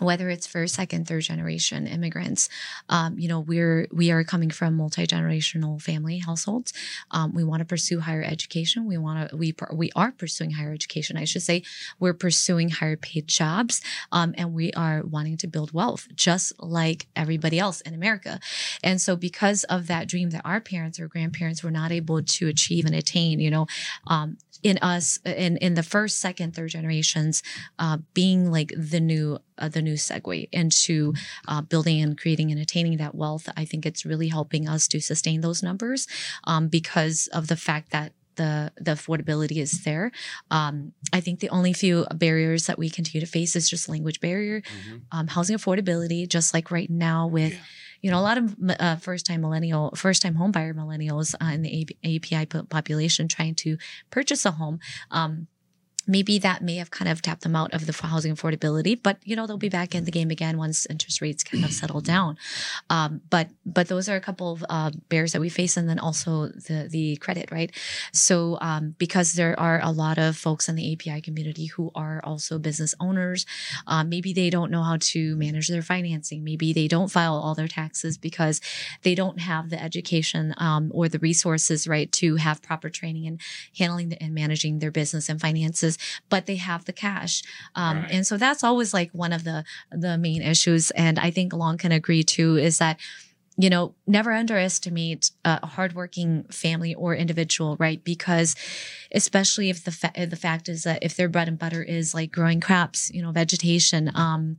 whether 0.00 0.28
it's 0.28 0.46
first, 0.46 0.74
second, 0.74 1.06
third 1.06 1.22
generation 1.22 1.86
immigrants, 1.86 2.48
um, 2.88 3.18
you 3.18 3.28
know, 3.28 3.40
we're 3.40 3.86
we 3.92 4.10
are 4.10 4.24
coming 4.24 4.50
from 4.50 4.74
multi 4.74 5.06
generational 5.06 5.80
family 5.80 6.18
households. 6.18 6.72
Um, 7.10 7.32
we 7.32 7.44
want 7.44 7.60
to 7.60 7.64
pursue 7.64 8.00
higher 8.00 8.22
education. 8.22 8.86
We 8.86 8.98
want 8.98 9.30
to 9.30 9.36
we 9.36 9.54
we 9.72 9.90
are 9.94 10.10
pursuing 10.10 10.52
higher 10.52 10.72
education. 10.72 11.16
I 11.16 11.24
should 11.24 11.42
say 11.42 11.62
we're 12.00 12.14
pursuing 12.14 12.70
higher 12.70 12.96
paid 12.96 13.28
jobs, 13.28 13.80
um, 14.10 14.34
and 14.36 14.52
we 14.52 14.72
are 14.72 15.02
wanting 15.04 15.36
to 15.38 15.46
build 15.46 15.72
wealth 15.72 16.08
just 16.14 16.52
like 16.60 17.06
everybody 17.14 17.58
else 17.58 17.80
in 17.82 17.94
America. 17.94 18.40
And 18.82 19.00
so, 19.00 19.14
because 19.14 19.64
of 19.64 19.86
that 19.86 20.08
dream 20.08 20.30
that 20.30 20.42
our 20.44 20.60
parents 20.60 20.98
or 20.98 21.06
grandparents 21.06 21.62
were 21.62 21.70
not 21.70 21.92
able 21.92 22.22
to 22.22 22.48
achieve 22.48 22.84
and 22.84 22.94
attain, 22.94 23.38
you 23.38 23.50
know, 23.50 23.66
um, 24.08 24.38
in 24.62 24.78
us, 24.78 25.20
in 25.24 25.56
in 25.58 25.74
the 25.74 25.82
first, 25.82 26.18
second, 26.18 26.56
third 26.56 26.70
generations, 26.70 27.42
uh, 27.78 27.98
being 28.14 28.50
like 28.50 28.72
the 28.76 29.00
new 29.00 29.38
uh, 29.58 29.68
the 29.68 29.82
new 29.82 29.94
segue 29.94 30.48
into 30.52 31.14
uh, 31.48 31.60
building 31.62 32.00
and 32.00 32.18
creating 32.18 32.50
and 32.50 32.60
attaining 32.60 32.96
that 32.98 33.14
wealth, 33.14 33.48
I 33.56 33.64
think 33.64 33.86
it's 33.86 34.04
really 34.04 34.28
helping 34.28 34.68
us 34.68 34.88
to 34.88 35.00
sustain 35.00 35.40
those 35.40 35.62
numbers 35.62 36.06
um, 36.44 36.68
because 36.68 37.28
of 37.32 37.48
the 37.48 37.56
fact 37.56 37.90
that 37.92 38.12
the 38.36 38.72
the 38.76 38.90
affordability 38.92 39.58
is 39.58 39.84
there. 39.84 40.10
Um, 40.50 40.92
I 41.12 41.20
think 41.20 41.38
the 41.38 41.50
only 41.50 41.72
few 41.72 42.04
barriers 42.14 42.66
that 42.66 42.78
we 42.78 42.90
continue 42.90 43.24
to 43.24 43.30
face 43.30 43.54
is 43.54 43.70
just 43.70 43.88
language 43.88 44.18
barrier, 44.20 44.60
Mhm. 44.60 45.02
um, 45.12 45.26
housing 45.28 45.56
affordability. 45.56 46.28
Just 46.28 46.52
like 46.52 46.70
right 46.72 46.90
now 46.90 47.26
with. 47.28 47.52
Yeah. 47.52 47.58
You 48.02 48.10
know, 48.10 48.18
a 48.18 48.20
lot 48.20 48.36
of 48.36 48.54
uh, 48.68 48.96
first-time 48.96 49.40
millennial, 49.40 49.90
first-time 49.96 50.34
homebuyer 50.34 50.74
millennials 50.74 51.34
uh, 51.40 51.46
in 51.54 51.62
the 51.62 51.88
API 52.04 52.44
population 52.44 53.28
trying 53.28 53.54
to 53.54 53.78
purchase 54.10 54.44
a 54.44 54.50
home. 54.50 54.78
Um, 55.10 55.46
maybe 56.06 56.38
that 56.38 56.62
may 56.62 56.76
have 56.76 56.90
kind 56.90 57.10
of 57.10 57.22
tapped 57.22 57.42
them 57.42 57.56
out 57.56 57.72
of 57.72 57.86
the 57.86 57.92
housing 58.06 58.34
affordability, 58.34 58.98
but 59.00 59.18
you 59.24 59.36
know 59.36 59.46
they'll 59.46 59.56
be 59.56 59.68
back 59.68 59.94
in 59.94 60.04
the 60.04 60.10
game 60.10 60.30
again 60.30 60.58
once 60.58 60.86
interest 60.86 61.20
rates 61.20 61.44
kind 61.44 61.64
of 61.64 61.72
settle 61.72 62.00
down. 62.00 62.36
Um, 62.90 63.20
but 63.30 63.48
but 63.64 63.88
those 63.88 64.08
are 64.08 64.16
a 64.16 64.20
couple 64.20 64.52
of 64.52 64.64
uh, 64.68 64.90
that 65.08 65.40
we 65.40 65.48
face, 65.48 65.76
and 65.76 65.88
then 65.88 65.98
also 65.98 66.48
the 66.48 66.88
the 66.90 67.16
credit, 67.16 67.50
right? 67.50 67.70
So 68.12 68.58
um, 68.60 68.94
because 68.98 69.34
there 69.34 69.58
are 69.58 69.80
a 69.82 69.90
lot 69.90 70.18
of 70.18 70.36
folks 70.36 70.68
in 70.68 70.76
the 70.76 70.92
API 70.92 71.20
community 71.20 71.66
who 71.66 71.90
are 71.94 72.20
also 72.24 72.58
business 72.58 72.94
owners, 73.00 73.46
um, 73.86 74.08
maybe 74.08 74.32
they 74.32 74.50
don't 74.50 74.70
know 74.70 74.82
how 74.82 74.98
to 74.98 75.36
manage 75.36 75.68
their 75.68 75.82
financing. 75.82 76.44
Maybe 76.44 76.72
they 76.72 76.88
don't 76.88 77.10
file 77.10 77.34
all 77.34 77.54
their 77.54 77.68
taxes 77.68 78.18
because 78.18 78.60
they 79.02 79.14
don't 79.14 79.40
have 79.40 79.70
the 79.70 79.82
education 79.82 80.54
um, 80.58 80.90
or 80.94 81.08
the 81.08 81.18
resources, 81.18 81.86
right, 81.86 82.10
to 82.12 82.36
have 82.36 82.62
proper 82.62 82.90
training 82.90 83.26
and 83.26 83.40
handling 83.78 84.12
and 84.14 84.34
managing 84.34 84.78
their 84.78 84.90
business 84.90 85.28
and 85.28 85.40
finances 85.40 85.93
but 86.28 86.46
they 86.46 86.56
have 86.56 86.84
the 86.84 86.92
cash. 86.92 87.42
Um, 87.74 87.94
Right. 87.98 88.10
And 88.10 88.26
so 88.26 88.36
that's 88.36 88.64
always 88.64 88.92
like 88.92 89.10
one 89.12 89.32
of 89.32 89.44
the 89.44 89.64
the 89.90 90.18
main 90.18 90.42
issues. 90.42 90.90
And 90.92 91.18
I 91.18 91.30
think 91.30 91.52
Long 91.52 91.78
can 91.78 91.92
agree 91.92 92.22
too 92.22 92.56
is 92.56 92.78
that 92.78 92.98
you 93.56 93.70
know 93.70 93.94
never 94.06 94.32
underestimate 94.32 95.30
a 95.44 95.66
hardworking 95.66 96.44
family 96.50 96.94
or 96.94 97.14
individual, 97.14 97.76
right? 97.78 98.02
Because 98.02 98.56
especially 99.12 99.70
if 99.70 99.84
the 99.84 99.92
fa- 99.92 100.12
the 100.28 100.36
fact 100.36 100.68
is 100.68 100.82
that 100.82 101.02
if 101.02 101.16
their 101.16 101.28
bread 101.28 101.48
and 101.48 101.58
butter 101.58 101.82
is 101.82 102.14
like 102.14 102.32
growing 102.32 102.60
crops, 102.60 103.10
you 103.14 103.22
know, 103.22 103.30
vegetation, 103.30 104.10
um, 104.14 104.58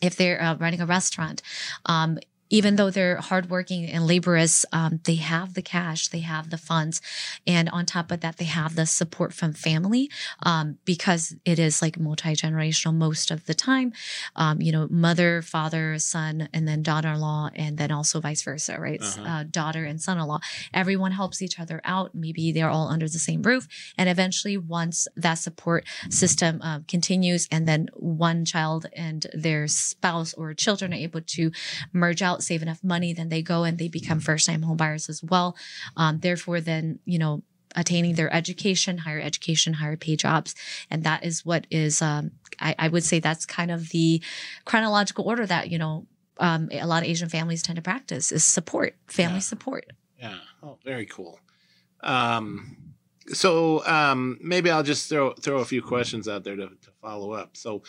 if 0.00 0.16
they're 0.16 0.40
uh, 0.40 0.56
running 0.56 0.80
a 0.80 0.86
restaurant, 0.86 1.42
um, 1.86 2.18
even 2.50 2.76
though 2.76 2.90
they're 2.90 3.16
hardworking 3.16 3.86
and 3.86 4.06
laborious, 4.06 4.66
um, 4.72 5.00
they 5.04 5.14
have 5.14 5.54
the 5.54 5.62
cash, 5.62 6.08
they 6.08 6.20
have 6.20 6.50
the 6.50 6.58
funds, 6.58 7.00
and 7.46 7.68
on 7.70 7.86
top 7.86 8.10
of 8.10 8.20
that, 8.20 8.36
they 8.36 8.44
have 8.44 8.74
the 8.74 8.86
support 8.86 9.32
from 9.32 9.52
family 9.52 10.10
um, 10.42 10.78
because 10.84 11.34
it 11.44 11.58
is 11.58 11.80
like 11.80 11.98
multi 11.98 12.30
generational 12.30 12.94
most 12.94 13.30
of 13.30 13.46
the 13.46 13.54
time. 13.54 13.92
Um, 14.36 14.60
you 14.60 14.72
know, 14.72 14.88
mother, 14.90 15.42
father, 15.42 15.98
son, 15.98 16.48
and 16.52 16.66
then 16.66 16.82
daughter-in-law, 16.82 17.50
and 17.54 17.78
then 17.78 17.90
also 17.90 18.20
vice 18.20 18.42
versa, 18.42 18.78
right? 18.78 19.00
Uh-huh. 19.00 19.22
Uh, 19.22 19.44
daughter 19.44 19.84
and 19.84 20.00
son-in-law. 20.00 20.40
Everyone 20.74 21.12
helps 21.12 21.40
each 21.42 21.60
other 21.60 21.80
out. 21.84 22.14
Maybe 22.14 22.52
they're 22.52 22.70
all 22.70 22.88
under 22.88 23.08
the 23.08 23.18
same 23.18 23.42
roof, 23.42 23.68
and 23.96 24.08
eventually, 24.08 24.56
once 24.56 25.06
that 25.16 25.34
support 25.34 25.84
system 26.08 26.60
um, 26.62 26.84
continues, 26.88 27.46
and 27.50 27.68
then 27.68 27.88
one 27.94 28.44
child 28.44 28.86
and 28.94 29.26
their 29.32 29.68
spouse 29.68 30.34
or 30.34 30.52
children 30.54 30.92
are 30.92 30.96
able 30.96 31.20
to 31.20 31.52
merge 31.92 32.22
out, 32.22 32.39
save 32.42 32.62
enough 32.62 32.82
money, 32.82 33.12
then 33.12 33.28
they 33.28 33.42
go 33.42 33.64
and 33.64 33.78
they 33.78 33.88
become 33.88 34.20
first-time 34.20 34.62
homebuyers 34.62 35.08
as 35.08 35.22
well. 35.22 35.56
Um, 35.96 36.20
therefore, 36.20 36.60
then 36.60 36.98
you 37.04 37.18
know 37.18 37.42
attaining 37.76 38.14
their 38.16 38.32
education, 38.34 38.98
higher 38.98 39.20
education, 39.20 39.74
higher 39.74 39.96
pay 39.96 40.16
jobs. 40.16 40.56
And 40.90 41.04
that 41.04 41.24
is 41.24 41.44
what 41.46 41.68
is, 41.70 42.02
um, 42.02 42.32
I, 42.58 42.74
I 42.76 42.88
would 42.88 43.04
say 43.04 43.20
that's 43.20 43.46
kind 43.46 43.70
of 43.70 43.90
the 43.90 44.20
chronological 44.64 45.24
order 45.24 45.46
that, 45.46 45.70
you 45.70 45.78
know, 45.78 46.04
um, 46.38 46.68
a 46.72 46.84
lot 46.84 47.04
of 47.04 47.08
Asian 47.08 47.28
families 47.28 47.62
tend 47.62 47.76
to 47.76 47.82
practice 47.82 48.32
is 48.32 48.42
support, 48.42 48.96
family 49.06 49.34
Yeah. 49.34 49.38
support. 49.40 49.86
Yeah. 50.18 50.38
Oh, 50.64 50.78
very 50.84 51.06
cool. 51.06 51.38
Um, 52.02 52.76
so 53.28 53.86
um, 53.86 54.38
maybe 54.42 54.68
I'll 54.68 54.82
just 54.82 55.08
throw 55.08 55.32
throw 55.34 55.58
a 55.58 55.64
few 55.64 55.80
questions 55.80 56.26
out 56.26 56.42
there 56.42 56.56
to, 56.56 56.66
to 56.66 56.90
follow 57.00 57.32
up. 57.32 57.56
So, 57.56 57.84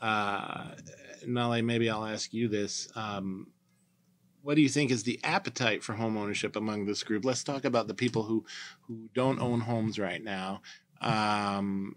uh, 0.00 0.76
Nalee, 1.26 1.64
maybe 1.64 1.90
I'll 1.90 2.04
ask 2.06 2.32
you 2.32 2.46
this. 2.46 2.88
Um, 2.94 3.48
what 4.44 4.56
do 4.56 4.60
you 4.60 4.68
think 4.68 4.90
is 4.90 5.04
the 5.04 5.18
appetite 5.24 5.82
for 5.82 5.94
home 5.94 6.18
ownership 6.18 6.54
among 6.54 6.84
this 6.84 7.02
group? 7.02 7.24
Let's 7.24 7.42
talk 7.42 7.64
about 7.64 7.88
the 7.88 7.94
people 7.94 8.24
who 8.24 8.44
who 8.82 9.08
don't 9.14 9.40
own 9.40 9.60
homes 9.60 9.98
right 9.98 10.22
now. 10.22 10.60
Um, 11.00 11.96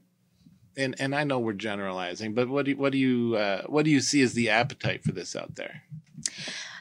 and 0.77 0.95
and 0.97 1.13
I 1.13 1.25
know 1.25 1.39
we're 1.39 1.53
generalizing, 1.53 2.33
but 2.33 2.47
what 2.47 2.65
do 2.65 2.71
you, 2.71 2.77
what 2.77 2.93
do 2.93 2.97
you 2.97 3.35
uh, 3.35 3.63
what 3.63 3.83
do 3.83 3.91
you 3.91 3.99
see 3.99 4.21
as 4.21 4.33
the 4.33 4.49
appetite 4.49 5.03
for 5.03 5.11
this 5.11 5.35
out 5.35 5.55
there? 5.55 5.83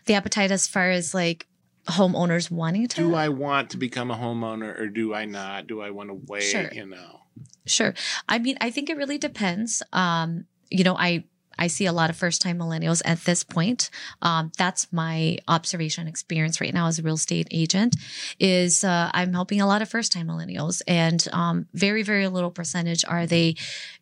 The 0.05 0.15
appetite 0.15 0.53
as 0.53 0.69
far 0.69 0.91
as 0.91 1.13
like 1.13 1.49
homeowners 1.89 2.49
wanting 2.49 2.87
to. 2.87 2.97
do 2.97 3.15
I 3.17 3.29
want 3.29 3.71
to 3.71 3.77
become 3.77 4.13
a 4.13 4.17
homeowner 4.17 4.79
or 4.79 4.87
do 4.87 5.15
I 5.15 5.25
not? 5.25 5.67
Do 5.67 5.81
I 5.83 5.91
want 5.91 6.11
to 6.11 6.21
wait? 6.29 6.43
Sure. 6.43 6.71
You 6.73 6.87
know. 6.87 7.23
Sure. 7.67 7.93
I 8.29 8.39
mean, 8.39 8.57
I 8.61 8.71
think 8.71 8.89
it 8.89 8.97
really 8.97 9.19
depends. 9.19 9.83
Um, 9.93 10.47
you 10.71 10.85
know, 10.85 10.97
I 10.97 11.25
I 11.59 11.67
see 11.67 11.87
a 11.87 11.93
lot 11.93 12.11
of 12.11 12.17
first 12.17 12.43
time 12.43 12.59
millennials 12.59 13.03
at 13.05 13.25
this 13.25 13.45
point. 13.45 13.91
Um, 14.23 14.53
that's 14.57 14.93
my 14.93 15.39
observation 15.49 16.07
experience 16.09 16.61
right 16.61 16.75
now 16.75 16.87
as 16.87 16.99
a 16.99 17.03
real 17.03 17.15
estate 17.15 17.49
agent. 17.51 17.97
Is 18.39 18.85
uh, 18.85 19.11
I'm 19.13 19.33
helping 19.33 19.61
a 19.61 19.67
lot 19.67 19.83
of 19.83 19.89
first 19.89 20.13
time 20.13 20.29
millennials, 20.29 20.83
and 20.87 21.27
um, 21.33 21.67
very 21.75 22.03
very 22.03 22.29
little 22.29 22.51
percentage 22.51 23.05
are 23.05 23.27
they 23.27 23.57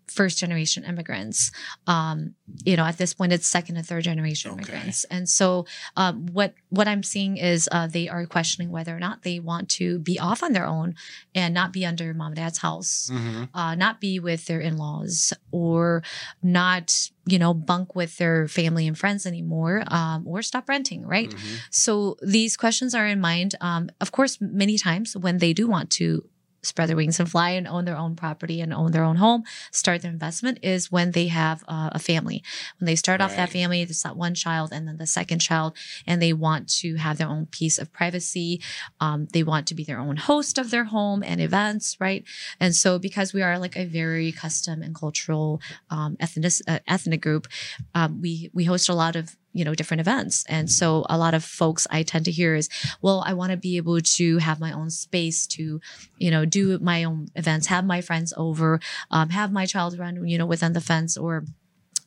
first 0.08 0.38
generation 0.38 0.84
immigrants. 0.84 1.50
Um, 1.86 2.34
you 2.64 2.76
know, 2.76 2.84
at 2.84 2.98
this 2.98 3.14
point, 3.14 3.32
it's 3.32 3.46
second 3.46 3.76
and 3.76 3.86
third 3.86 4.04
generation 4.04 4.50
Okay. 4.52 4.62
immigrants, 4.62 5.04
and 5.04 5.28
so 5.28 5.66
um, 5.96 6.26
what 6.32 6.54
what 6.70 6.86
I'm 6.88 7.02
seeing 7.02 7.36
is 7.36 7.68
uh, 7.72 7.86
they 7.86 8.08
are 8.08 8.26
questioning 8.26 8.70
whether 8.70 8.94
or 8.94 9.00
not 9.00 9.22
they 9.22 9.40
want 9.40 9.68
to 9.70 9.98
be 9.98 10.18
off 10.18 10.42
on 10.42 10.52
their 10.52 10.66
own 10.66 10.94
and 11.34 11.54
not 11.54 11.72
be 11.72 11.84
under 11.86 12.12
mom 12.14 12.28
and 12.32 12.36
dad's 12.36 12.58
house 12.58 13.10
Mm-hmm. 13.12 13.44
uh, 13.56 13.74
not 13.74 14.00
be 14.00 14.18
with 14.18 14.46
their 14.46 14.60
in-laws 14.60 15.32
or 15.52 16.02
not 16.42 17.10
you 17.26 17.38
know 17.38 17.54
bunk 17.54 17.94
with 17.94 18.16
their 18.18 18.46
family 18.48 18.86
and 18.86 18.98
friends 18.98 19.26
anymore 19.26 19.82
um, 19.88 20.26
or 20.26 20.42
stop 20.42 20.68
renting 20.68 21.06
right 21.06 21.30
Mm-hmm. 21.34 21.54
so 21.70 22.16
these 22.22 22.56
questions 22.56 22.94
are 22.94 23.06
in 23.06 23.20
mind 23.20 23.54
um, 23.60 23.88
of 24.00 24.12
course 24.12 24.38
many 24.40 24.76
times 24.78 25.16
when 25.16 25.38
they 25.38 25.52
do 25.52 25.66
want 25.66 25.90
to 25.90 26.24
spread 26.64 26.88
their 26.88 26.96
wings 26.96 27.20
and 27.20 27.30
fly 27.30 27.50
and 27.50 27.68
own 27.68 27.84
their 27.84 27.96
own 27.96 28.16
property 28.16 28.60
and 28.60 28.72
own 28.72 28.92
their 28.92 29.04
own 29.04 29.16
home 29.16 29.44
start 29.70 30.02
their 30.02 30.10
investment 30.10 30.58
is 30.62 30.90
when 30.90 31.12
they 31.12 31.28
have 31.28 31.62
uh, 31.68 31.90
a 31.92 31.98
family. 31.98 32.42
When 32.78 32.86
they 32.86 32.96
start 32.96 33.20
off 33.20 33.36
that 33.36 33.50
family 33.50 33.82
it's 33.82 34.02
that 34.02 34.16
one 34.16 34.34
child 34.34 34.70
and 34.72 34.86
then 34.88 34.98
the 34.98 35.06
second 35.06 35.40
child 35.40 35.76
and 36.06 36.20
they 36.20 36.32
want 36.32 36.68
to 36.80 36.96
have 36.96 37.18
their 37.18 37.28
own 37.28 37.46
piece 37.46 37.78
of 37.78 37.92
privacy 37.92 38.60
um, 39.00 39.26
they 39.32 39.42
want 39.42 39.66
to 39.68 39.74
be 39.74 39.84
their 39.84 39.98
own 39.98 40.16
host 40.16 40.58
of 40.58 40.70
their 40.70 40.84
home 40.84 41.22
and 41.22 41.40
events 41.40 41.96
right? 42.00 42.24
And 42.60 42.74
so 42.74 42.98
because 42.98 43.32
we 43.32 43.42
are 43.42 43.58
like 43.58 43.76
a 43.76 43.84
very 43.84 44.32
custom 44.32 44.82
and 44.82 44.94
cultural 44.94 45.60
um, 45.90 46.16
ethnic 46.20 46.52
uh, 46.68 46.78
ethnic 46.86 47.20
group 47.20 47.46
um, 47.94 48.20
we 48.20 48.50
we 48.52 48.64
host 48.64 48.88
a 48.88 48.94
lot 48.94 49.16
of 49.16 49.36
you 49.54 49.64
know 49.64 49.74
different 49.74 50.02
events. 50.02 50.44
And 50.48 50.70
so 50.70 51.06
a 51.08 51.16
lot 51.16 51.34
of 51.34 51.44
folks 51.44 51.86
i 51.90 52.02
tend 52.02 52.24
to 52.24 52.30
hear 52.30 52.54
is 52.54 52.68
well 53.00 53.22
i 53.26 53.32
want 53.32 53.50
to 53.50 53.56
be 53.56 53.76
able 53.76 54.00
to 54.00 54.38
have 54.38 54.60
my 54.60 54.72
own 54.72 54.90
space 54.90 55.46
to 55.46 55.80
you 56.18 56.30
know 56.30 56.44
do 56.44 56.78
my 56.80 57.04
own 57.04 57.28
events 57.34 57.68
have 57.68 57.84
my 57.84 58.00
friends 58.00 58.32
over 58.36 58.80
um, 59.10 59.30
have 59.30 59.52
my 59.52 59.66
child 59.66 59.98
run 59.98 60.26
you 60.26 60.36
know 60.38 60.46
within 60.46 60.72
the 60.72 60.80
fence 60.80 61.16
or 61.16 61.44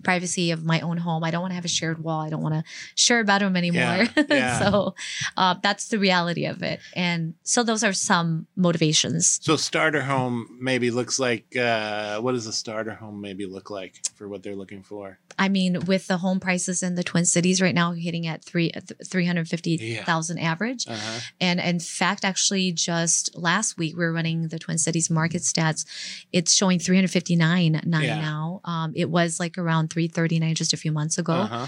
privacy 0.04 0.51
of 0.51 0.63
my 0.63 0.80
own 0.82 0.98
home 0.98 1.24
i 1.24 1.32
don't 1.32 1.42
want 1.42 1.51
to 1.51 1.56
have 1.56 1.66
a 1.66 1.68
shared 1.68 2.04
wall 2.04 2.22
i 2.22 2.30
don't 2.30 2.42
want 2.42 2.54
to 2.54 2.63
share 2.96 3.20
a 3.20 3.24
bedroom 3.24 3.56
anymore 3.56 3.82
Yeah, 3.82 4.08
yeah. 4.30 4.60
so 4.60 4.96
uh, 5.38 5.56
that's 5.62 5.88
the 5.88 6.00
reality 6.00 6.46
of 6.46 6.62
it 6.63 6.80
and 6.96 7.34
so 7.44 7.63
those 7.63 7.84
are 7.84 7.94
some 7.94 8.48
motivations 8.56 9.39
So 9.42 9.56
starter 9.56 10.01
home 10.01 10.58
maybe 10.60 10.92
looks 10.92 11.20
like 11.20 11.56
uh, 11.58 12.20
what 12.22 12.34
does 12.34 12.48
a 12.48 12.54
starter 12.54 12.94
home 12.94 13.22
maybe 13.22 13.46
look 13.46 13.70
like 13.70 13.96
for 14.16 14.27
what 14.27 14.44
they're 14.44 14.56
looking 14.56 14.84
for? 14.84 15.20
I 15.39 15.50
mean, 15.50 15.86
with 15.86 16.08
the 16.08 16.18
home 16.18 16.39
prices 16.39 16.82
in 16.82 16.96
the 16.96 17.04
Twin 17.04 17.25
Cities 17.25 17.62
right 17.62 17.75
now 17.75 17.92
hitting 17.92 18.25
at 18.25 18.44
three 18.44 18.72
three 19.06 19.25
hundred 19.25 19.48
fifty 19.48 19.77
thousand 19.98 20.39
average, 20.39 20.88
Uh-huh. 20.88 21.20
and 21.39 21.60
in 21.60 21.80
fact, 21.80 22.25
actually, 22.25 22.72
just 22.72 23.36
last 23.38 23.77
week 23.77 23.96
we 23.96 24.04
were 24.04 24.12
running 24.13 24.48
the 24.48 24.58
Twin 24.58 24.80
Cities 24.80 25.10
market 25.12 25.44
stats. 25.44 25.86
It's 26.32 26.54
showing 26.54 26.80
three 26.80 26.98
hundred 26.98 27.12
fifty 27.12 27.36
nine 27.36 27.80
nine 27.86 28.04
Yeah. 28.06 28.20
now. 28.22 28.62
Um, 28.66 28.94
it 28.96 29.10
was 29.12 29.39
like 29.39 29.58
around 29.60 29.87
three 29.88 30.08
thirty 30.08 30.39
nine 30.39 30.56
just 30.56 30.74
a 30.74 30.77
few 30.77 30.91
months 30.91 31.17
ago. 31.17 31.34
Uh-huh. 31.34 31.67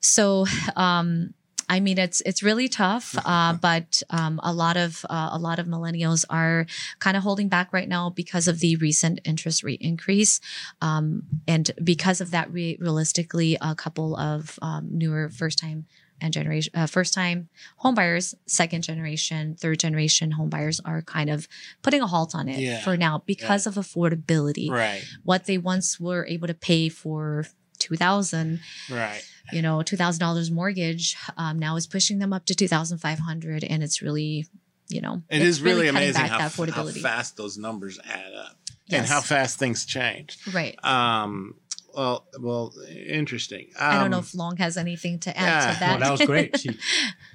So, 0.00 0.46
um, 0.76 1.34
I 1.68 1.78
mean, 1.78 1.98
it's 1.98 2.20
it's 2.22 2.42
really 2.42 2.68
tough, 2.68 3.14
uh, 3.24 3.54
but 3.54 4.02
um, 4.10 4.40
a 4.42 4.52
lot 4.52 4.76
of 4.76 5.06
uh, 5.08 5.30
a 5.32 5.38
lot 5.38 5.58
of 5.58 5.66
millennials 5.66 6.24
are 6.28 6.66
kind 6.98 7.16
of 7.16 7.22
holding 7.22 7.48
back 7.48 7.72
right 7.72 7.88
now 7.88 8.10
because 8.10 8.48
of 8.48 8.58
the 8.60 8.76
recent 8.76 9.20
interest 9.24 9.62
rate 9.62 9.80
increase, 9.80 10.40
um, 10.82 11.22
and 11.46 11.70
because 11.82 12.20
of 12.20 12.32
that, 12.32 12.52
re- 12.52 12.76
realistically, 12.80 13.56
a 13.60 13.74
couple 13.74 14.16
of 14.16 14.58
um, 14.62 14.88
newer 14.90 15.28
first 15.28 15.58
time 15.58 15.86
and 16.20 16.32
generation 16.32 16.72
uh, 16.74 16.86
first 16.86 17.14
time 17.14 17.48
home 17.76 17.94
buyers, 17.94 18.34
second 18.46 18.82
generation, 18.82 19.56
third 19.56 19.78
generation 19.78 20.32
home 20.32 20.48
buyers 20.50 20.80
are 20.84 21.02
kind 21.02 21.30
of 21.30 21.48
putting 21.82 22.00
a 22.00 22.06
halt 22.06 22.34
on 22.34 22.48
it 22.48 22.58
Yeah. 22.58 22.80
for 22.80 22.96
now 22.96 23.22
because 23.26 23.66
of 23.66 23.74
affordability. 23.74 24.70
Right. 24.70 25.02
What 25.24 25.46
they 25.46 25.58
once 25.58 25.98
were 26.00 26.26
able 26.26 26.48
to 26.48 26.54
pay 26.54 26.88
for 26.88 27.46
two 27.78 27.96
thousand 27.96 28.60
Right. 28.90 29.22
you 29.52 29.62
know, 29.62 29.82
two 29.82 29.96
thousand 29.96 30.20
dollars 30.20 30.50
mortgage 30.50 31.16
um, 31.36 31.58
now 31.58 31.76
is 31.76 31.86
pushing 31.86 32.18
them 32.18 32.32
up 32.32 32.44
to 32.46 32.54
two 32.54 32.68
thousand 32.68 32.98
five 32.98 33.18
hundred, 33.18 33.64
and 33.64 33.82
it's 33.82 34.02
really, 34.02 34.46
you 34.88 35.00
know, 35.00 35.22
it's 35.30 35.44
is 35.44 35.62
really, 35.62 35.86
cutting 35.86 35.96
amazing 35.96 36.22
back 36.22 36.30
how, 36.30 36.48
how 36.72 36.86
fast 36.86 37.36
those 37.36 37.56
numbers 37.56 37.98
add 38.04 38.32
up 38.34 38.56
yes. 38.86 39.00
and 39.00 39.08
how 39.08 39.20
fast 39.20 39.58
things 39.58 39.84
change. 39.86 40.38
right. 40.52 40.76
Um, 40.84 41.54
well, 41.94 42.26
well, 42.38 42.72
interesting. 42.88 43.68
Um, 43.78 43.90
I 43.90 44.00
don't 44.00 44.10
know 44.10 44.18
if 44.18 44.34
Long 44.34 44.56
has 44.58 44.76
anything 44.76 45.18
to 45.20 45.36
add 45.36 45.46
yeah. 45.46 45.74
to 45.74 45.80
that. 45.80 46.00
No, 46.00 46.06
that 46.06 46.12
was 46.12 46.22
great. 46.22 46.58
She, 46.58 46.78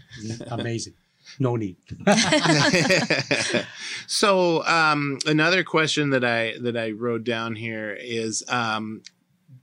amazing. 0.48 0.94
No 1.40 1.56
need. 1.56 1.78
so 4.08 4.64
um, 4.66 5.18
another 5.26 5.64
question 5.64 6.12
that 6.12 6.24
I 6.24 6.56
that 6.62 6.78
I 6.78 6.92
wrote 6.92 7.24
down 7.24 7.56
here 7.56 7.98
is 8.00 8.44
um, 8.48 9.02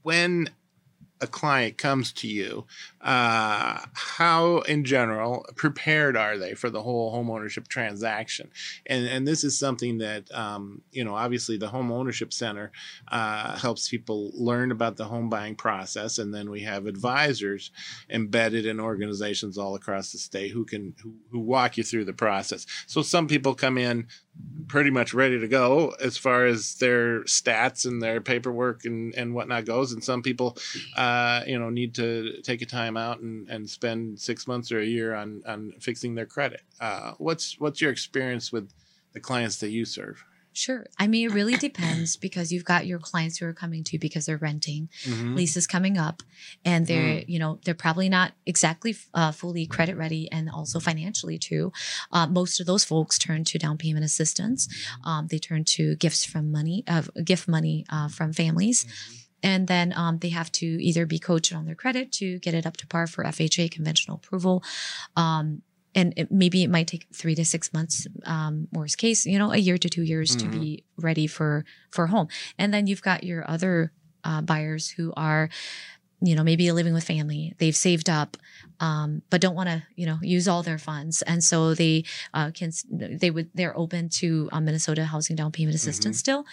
when 0.03 0.49
a 1.21 1.27
client 1.27 1.77
comes 1.77 2.11
to 2.11 2.27
you, 2.27 2.65
uh, 3.03 3.81
how 3.93 4.59
in 4.59 4.85
general 4.85 5.45
prepared 5.55 6.15
are 6.15 6.37
they 6.37 6.53
for 6.53 6.69
the 6.69 6.81
whole 6.81 7.11
home 7.11 7.29
ownership 7.29 7.67
transaction? 7.67 8.49
And 8.85 9.05
and 9.05 9.27
this 9.27 9.43
is 9.43 9.59
something 9.59 9.97
that 9.97 10.33
um, 10.33 10.81
you 10.91 11.03
know 11.03 11.13
obviously 11.13 11.57
the 11.57 11.67
home 11.67 11.91
ownership 11.91 12.31
center 12.31 12.71
uh, 13.09 13.57
helps 13.57 13.89
people 13.89 14.31
learn 14.33 14.71
about 14.71 14.95
the 14.95 15.05
home 15.05 15.29
buying 15.29 15.55
process, 15.55 16.17
and 16.17 16.33
then 16.33 16.49
we 16.49 16.61
have 16.61 16.85
advisors 16.85 17.71
embedded 18.09 18.65
in 18.65 18.79
organizations 18.79 19.57
all 19.57 19.75
across 19.75 20.13
the 20.13 20.17
state 20.17 20.51
who 20.51 20.63
can 20.63 20.95
who, 21.03 21.13
who 21.29 21.39
walk 21.39 21.77
you 21.77 21.83
through 21.83 22.05
the 22.05 22.13
process. 22.13 22.65
So 22.87 23.01
some 23.01 23.27
people 23.27 23.53
come 23.53 23.77
in 23.77 24.07
pretty 24.67 24.89
much 24.89 25.13
ready 25.13 25.39
to 25.39 25.47
go 25.47 25.93
as 26.01 26.17
far 26.17 26.45
as 26.45 26.75
their 26.75 27.21
stats 27.23 27.85
and 27.85 28.01
their 28.01 28.21
paperwork 28.21 28.85
and, 28.85 29.13
and 29.15 29.35
whatnot 29.35 29.65
goes. 29.65 29.91
And 29.91 30.03
some 30.03 30.21
people, 30.21 30.57
uh, 30.95 31.41
you 31.45 31.59
know, 31.59 31.69
need 31.69 31.95
to 31.95 32.41
take 32.41 32.61
a 32.61 32.65
time 32.65 32.92
out 32.97 33.19
and, 33.19 33.47
and 33.49 33.69
spend 33.69 34.19
six 34.19 34.47
months 34.47 34.71
or 34.71 34.79
a 34.79 34.85
year 34.85 35.13
on, 35.15 35.41
on 35.45 35.73
fixing 35.79 36.15
their 36.15 36.25
credit. 36.25 36.61
Uh, 36.79 37.13
what's, 37.17 37.59
what's 37.59 37.81
your 37.81 37.91
experience 37.91 38.51
with 38.51 38.69
the 39.13 39.19
clients 39.19 39.57
that 39.59 39.69
you 39.69 39.85
serve? 39.85 40.23
Sure. 40.55 40.85
I 40.99 41.07
mean, 41.07 41.31
it 41.31 41.33
really 41.33 41.57
depends 41.57 42.15
because 42.15 42.51
you've 42.51 42.63
got 42.63 42.85
your 42.85 42.99
clients 42.99 43.39
who 43.39 43.47
are 43.47 43.53
coming 43.53 43.83
to 43.85 43.93
you 43.93 43.99
because 43.99 44.27
they're 44.27 44.37
renting, 44.37 44.87
Mhm. 45.03 45.35
leases 45.35 45.65
coming 45.65 45.97
up, 45.97 46.21
and 46.63 46.85
they're, 46.85 47.23
you 47.27 47.39
know, 47.39 47.59
they're 47.65 47.73
probably 47.73 48.07
not 48.07 48.33
exactly 48.45 48.95
uh, 49.15 49.31
fully 49.31 49.65
credit 49.65 49.97
ready 49.97 50.31
and 50.31 50.51
also 50.51 50.79
financially 50.79 51.39
too. 51.39 51.71
Uh, 52.11 52.27
most 52.27 52.59
of 52.59 52.67
those 52.67 52.83
folks 52.83 53.17
turn 53.17 53.43
to 53.45 53.57
down 53.57 53.79
payment 53.79 54.05
assistance. 54.05 54.67
Um, 55.03 55.25
they 55.25 55.39
turn 55.39 55.63
to 55.63 55.95
gifts 55.95 56.23
from 56.23 56.51
money, 56.51 56.83
uh, 56.87 57.01
gift 57.23 57.47
money 57.47 57.83
uh, 57.89 58.07
from 58.09 58.31
families. 58.31 58.85
And 59.43 59.67
then 59.67 59.93
um, 59.95 60.19
they 60.19 60.29
have 60.29 60.51
to 60.53 60.65
either 60.65 61.05
be 61.05 61.19
coached 61.19 61.53
on 61.53 61.65
their 61.65 61.75
credit 61.75 62.11
to 62.13 62.39
get 62.39 62.53
it 62.53 62.65
up 62.65 62.77
to 62.77 62.87
par 62.87 63.05
for 63.07 63.23
FHA 63.25 63.69
conventional 63.69 64.17
approval. 64.17 64.63
Um, 65.15 65.61
and 65.95 66.13
it, 66.17 66.31
maybe 66.31 66.63
it 66.63 66.69
might 66.71 66.87
take 66.87 67.05
three 67.13 67.35
to 67.35 67.45
six 67.45 67.71
months, 67.71 68.07
um, 68.25 68.67
worst 68.71 68.97
case, 68.97 69.25
you 69.27 69.37
know, 69.37 69.51
a 69.51 69.57
year 69.57 69.77
to 69.77 69.89
two 69.89 70.01
years 70.01 70.35
Mhm. 70.35 70.39
to 70.39 70.47
be 70.49 70.83
ready 70.97 71.27
for 71.27 71.65
for 71.91 72.07
home. 72.07 72.27
And 72.57 72.73
then 72.73 72.87
you've 72.87 73.03
got 73.03 73.23
your 73.23 73.47
other 73.47 73.91
uh, 74.23 74.41
buyers 74.41 74.89
who 74.91 75.13
are, 75.17 75.49
you 76.21 76.33
know, 76.35 76.43
maybe 76.43 76.71
living 76.71 76.93
with 76.93 77.03
family. 77.03 77.53
They've 77.59 77.75
saved 77.75 78.09
up, 78.09 78.37
um, 78.79 79.21
but 79.29 79.41
don't 79.41 79.55
want 79.55 79.69
to, 79.69 79.83
you 79.95 80.05
know, 80.07 80.17
use 80.21 80.47
all 80.47 80.63
their 80.63 80.77
funds, 80.79 81.21
and 81.23 81.43
so 81.43 81.73
they 81.75 82.05
uh, 82.33 82.49
can 82.51 82.71
they 82.89 83.29
would 83.29 83.49
they're 83.53 83.77
open 83.77 84.09
to 84.21 84.49
uh, 84.51 84.61
Minnesota 84.61 85.03
housing 85.05 85.35
down 85.35 85.51
payment 85.51 85.75
assistance 85.75 86.17
still, 86.19 86.45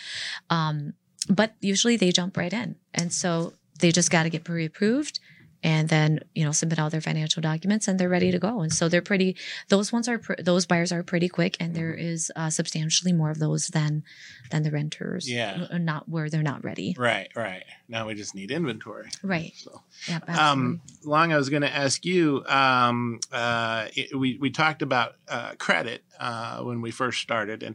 um, 0.50 0.94
but 1.28 1.54
usually 1.60 1.96
they 1.96 2.12
jump 2.12 2.36
right 2.36 2.52
in, 2.52 2.76
and 2.94 3.12
so 3.12 3.52
they 3.80 3.92
just 3.92 4.10
got 4.10 4.24
to 4.24 4.30
get 4.30 4.44
pre-approved 4.44 5.20
and 5.62 5.88
then 5.88 6.20
you 6.34 6.44
know 6.44 6.52
submit 6.52 6.78
all 6.78 6.90
their 6.90 7.00
financial 7.00 7.40
documents 7.42 7.86
and 7.88 7.98
they're 7.98 8.08
ready 8.08 8.30
to 8.30 8.38
go 8.38 8.60
and 8.60 8.72
so 8.72 8.88
they're 8.88 9.02
pretty 9.02 9.36
those 9.68 9.92
ones 9.92 10.08
are 10.08 10.18
pr- 10.18 10.34
those 10.42 10.66
buyers 10.66 10.90
are 10.92 11.02
pretty 11.02 11.28
quick 11.28 11.56
and 11.60 11.74
there 11.74 11.92
is 11.92 12.30
uh, 12.36 12.48
substantially 12.50 13.12
more 13.12 13.30
of 13.30 13.38
those 13.38 13.68
than 13.68 14.02
than 14.50 14.62
the 14.62 14.70
renters 14.70 15.30
Yeah. 15.30 15.66
uh, 15.70 15.78
not 15.78 16.08
where 16.08 16.28
they're 16.30 16.42
not 16.42 16.64
ready 16.64 16.94
Right, 16.98 17.28
right. 17.36 17.64
Now 17.88 18.06
we 18.06 18.14
just 18.14 18.34
need 18.34 18.50
inventory. 18.50 19.08
right 19.22 19.52
So, 19.56 19.82
yeah 20.08 20.18
um, 20.28 20.80
Long, 21.04 21.32
I 21.32 21.36
was 21.36 21.48
going 21.50 21.62
to 21.62 21.74
ask 21.74 22.04
you. 22.04 22.44
Um, 22.46 23.20
uh, 23.32 23.88
it, 23.96 24.16
we 24.16 24.36
we 24.38 24.50
talked 24.50 24.82
about 24.82 25.14
uh, 25.28 25.52
credit 25.58 26.04
uh, 26.20 26.60
when 26.62 26.82
we 26.82 26.90
first 26.90 27.20
started, 27.20 27.62
and 27.62 27.74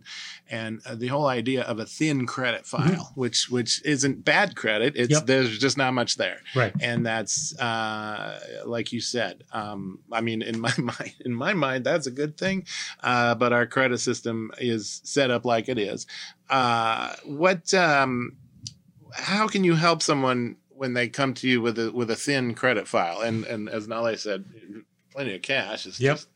and 0.49 0.79
uh, 0.85 0.93
the 0.95 1.07
whole 1.07 1.25
idea 1.25 1.63
of 1.63 1.79
a 1.79 1.85
thin 1.85 2.25
credit 2.27 2.65
file, 2.67 3.11
which 3.15 3.49
which 3.49 3.83
isn't 3.83 4.23
bad 4.23 4.55
credit. 4.55 4.93
It's 4.95 5.11
Yep. 5.11 5.25
there's 5.25 5.57
just 5.57 5.75
not 5.77 5.93
much 5.93 6.17
there, 6.17 6.39
Right. 6.55 6.73
and 6.79 7.05
that's 7.05 7.53
uh, 7.75 8.39
like 8.65 8.91
you 8.91 9.01
said. 9.01 9.43
Um, 9.51 9.99
I 10.11 10.21
mean, 10.21 10.41
in 10.41 10.59
my 10.59 10.73
mind, 10.77 11.13
in 11.25 11.33
my 11.33 11.53
mind, 11.53 11.85
that's 11.85 12.07
a 12.07 12.11
good 12.11 12.37
thing. 12.37 12.65
Uh, 13.01 13.35
but 13.35 13.53
our 13.53 13.65
credit 13.65 13.99
system 13.99 14.51
is 14.59 15.01
set 15.03 15.31
up 15.31 15.45
like 15.45 15.69
it 15.69 15.77
is. 15.77 16.07
Uh, 16.49 17.13
what? 17.25 17.73
Um, 17.73 18.37
how 19.13 19.47
can 19.47 19.63
you 19.63 19.75
help 19.75 20.01
someone 20.01 20.57
when 20.69 20.93
they 20.93 21.07
come 21.07 21.33
to 21.35 21.47
you 21.47 21.61
with 21.61 21.79
a 21.79 21.91
with 21.91 22.09
a 22.11 22.15
thin 22.15 22.53
credit 22.53 22.87
file? 22.87 23.21
And 23.21 23.45
and 23.45 23.69
as 23.69 23.87
Nalee 23.87 24.17
said, 24.19 24.45
plenty 25.11 25.35
of 25.35 25.41
cash. 25.41 25.85
is 25.85 25.99
Yep. 25.99 26.15
just 26.17 26.27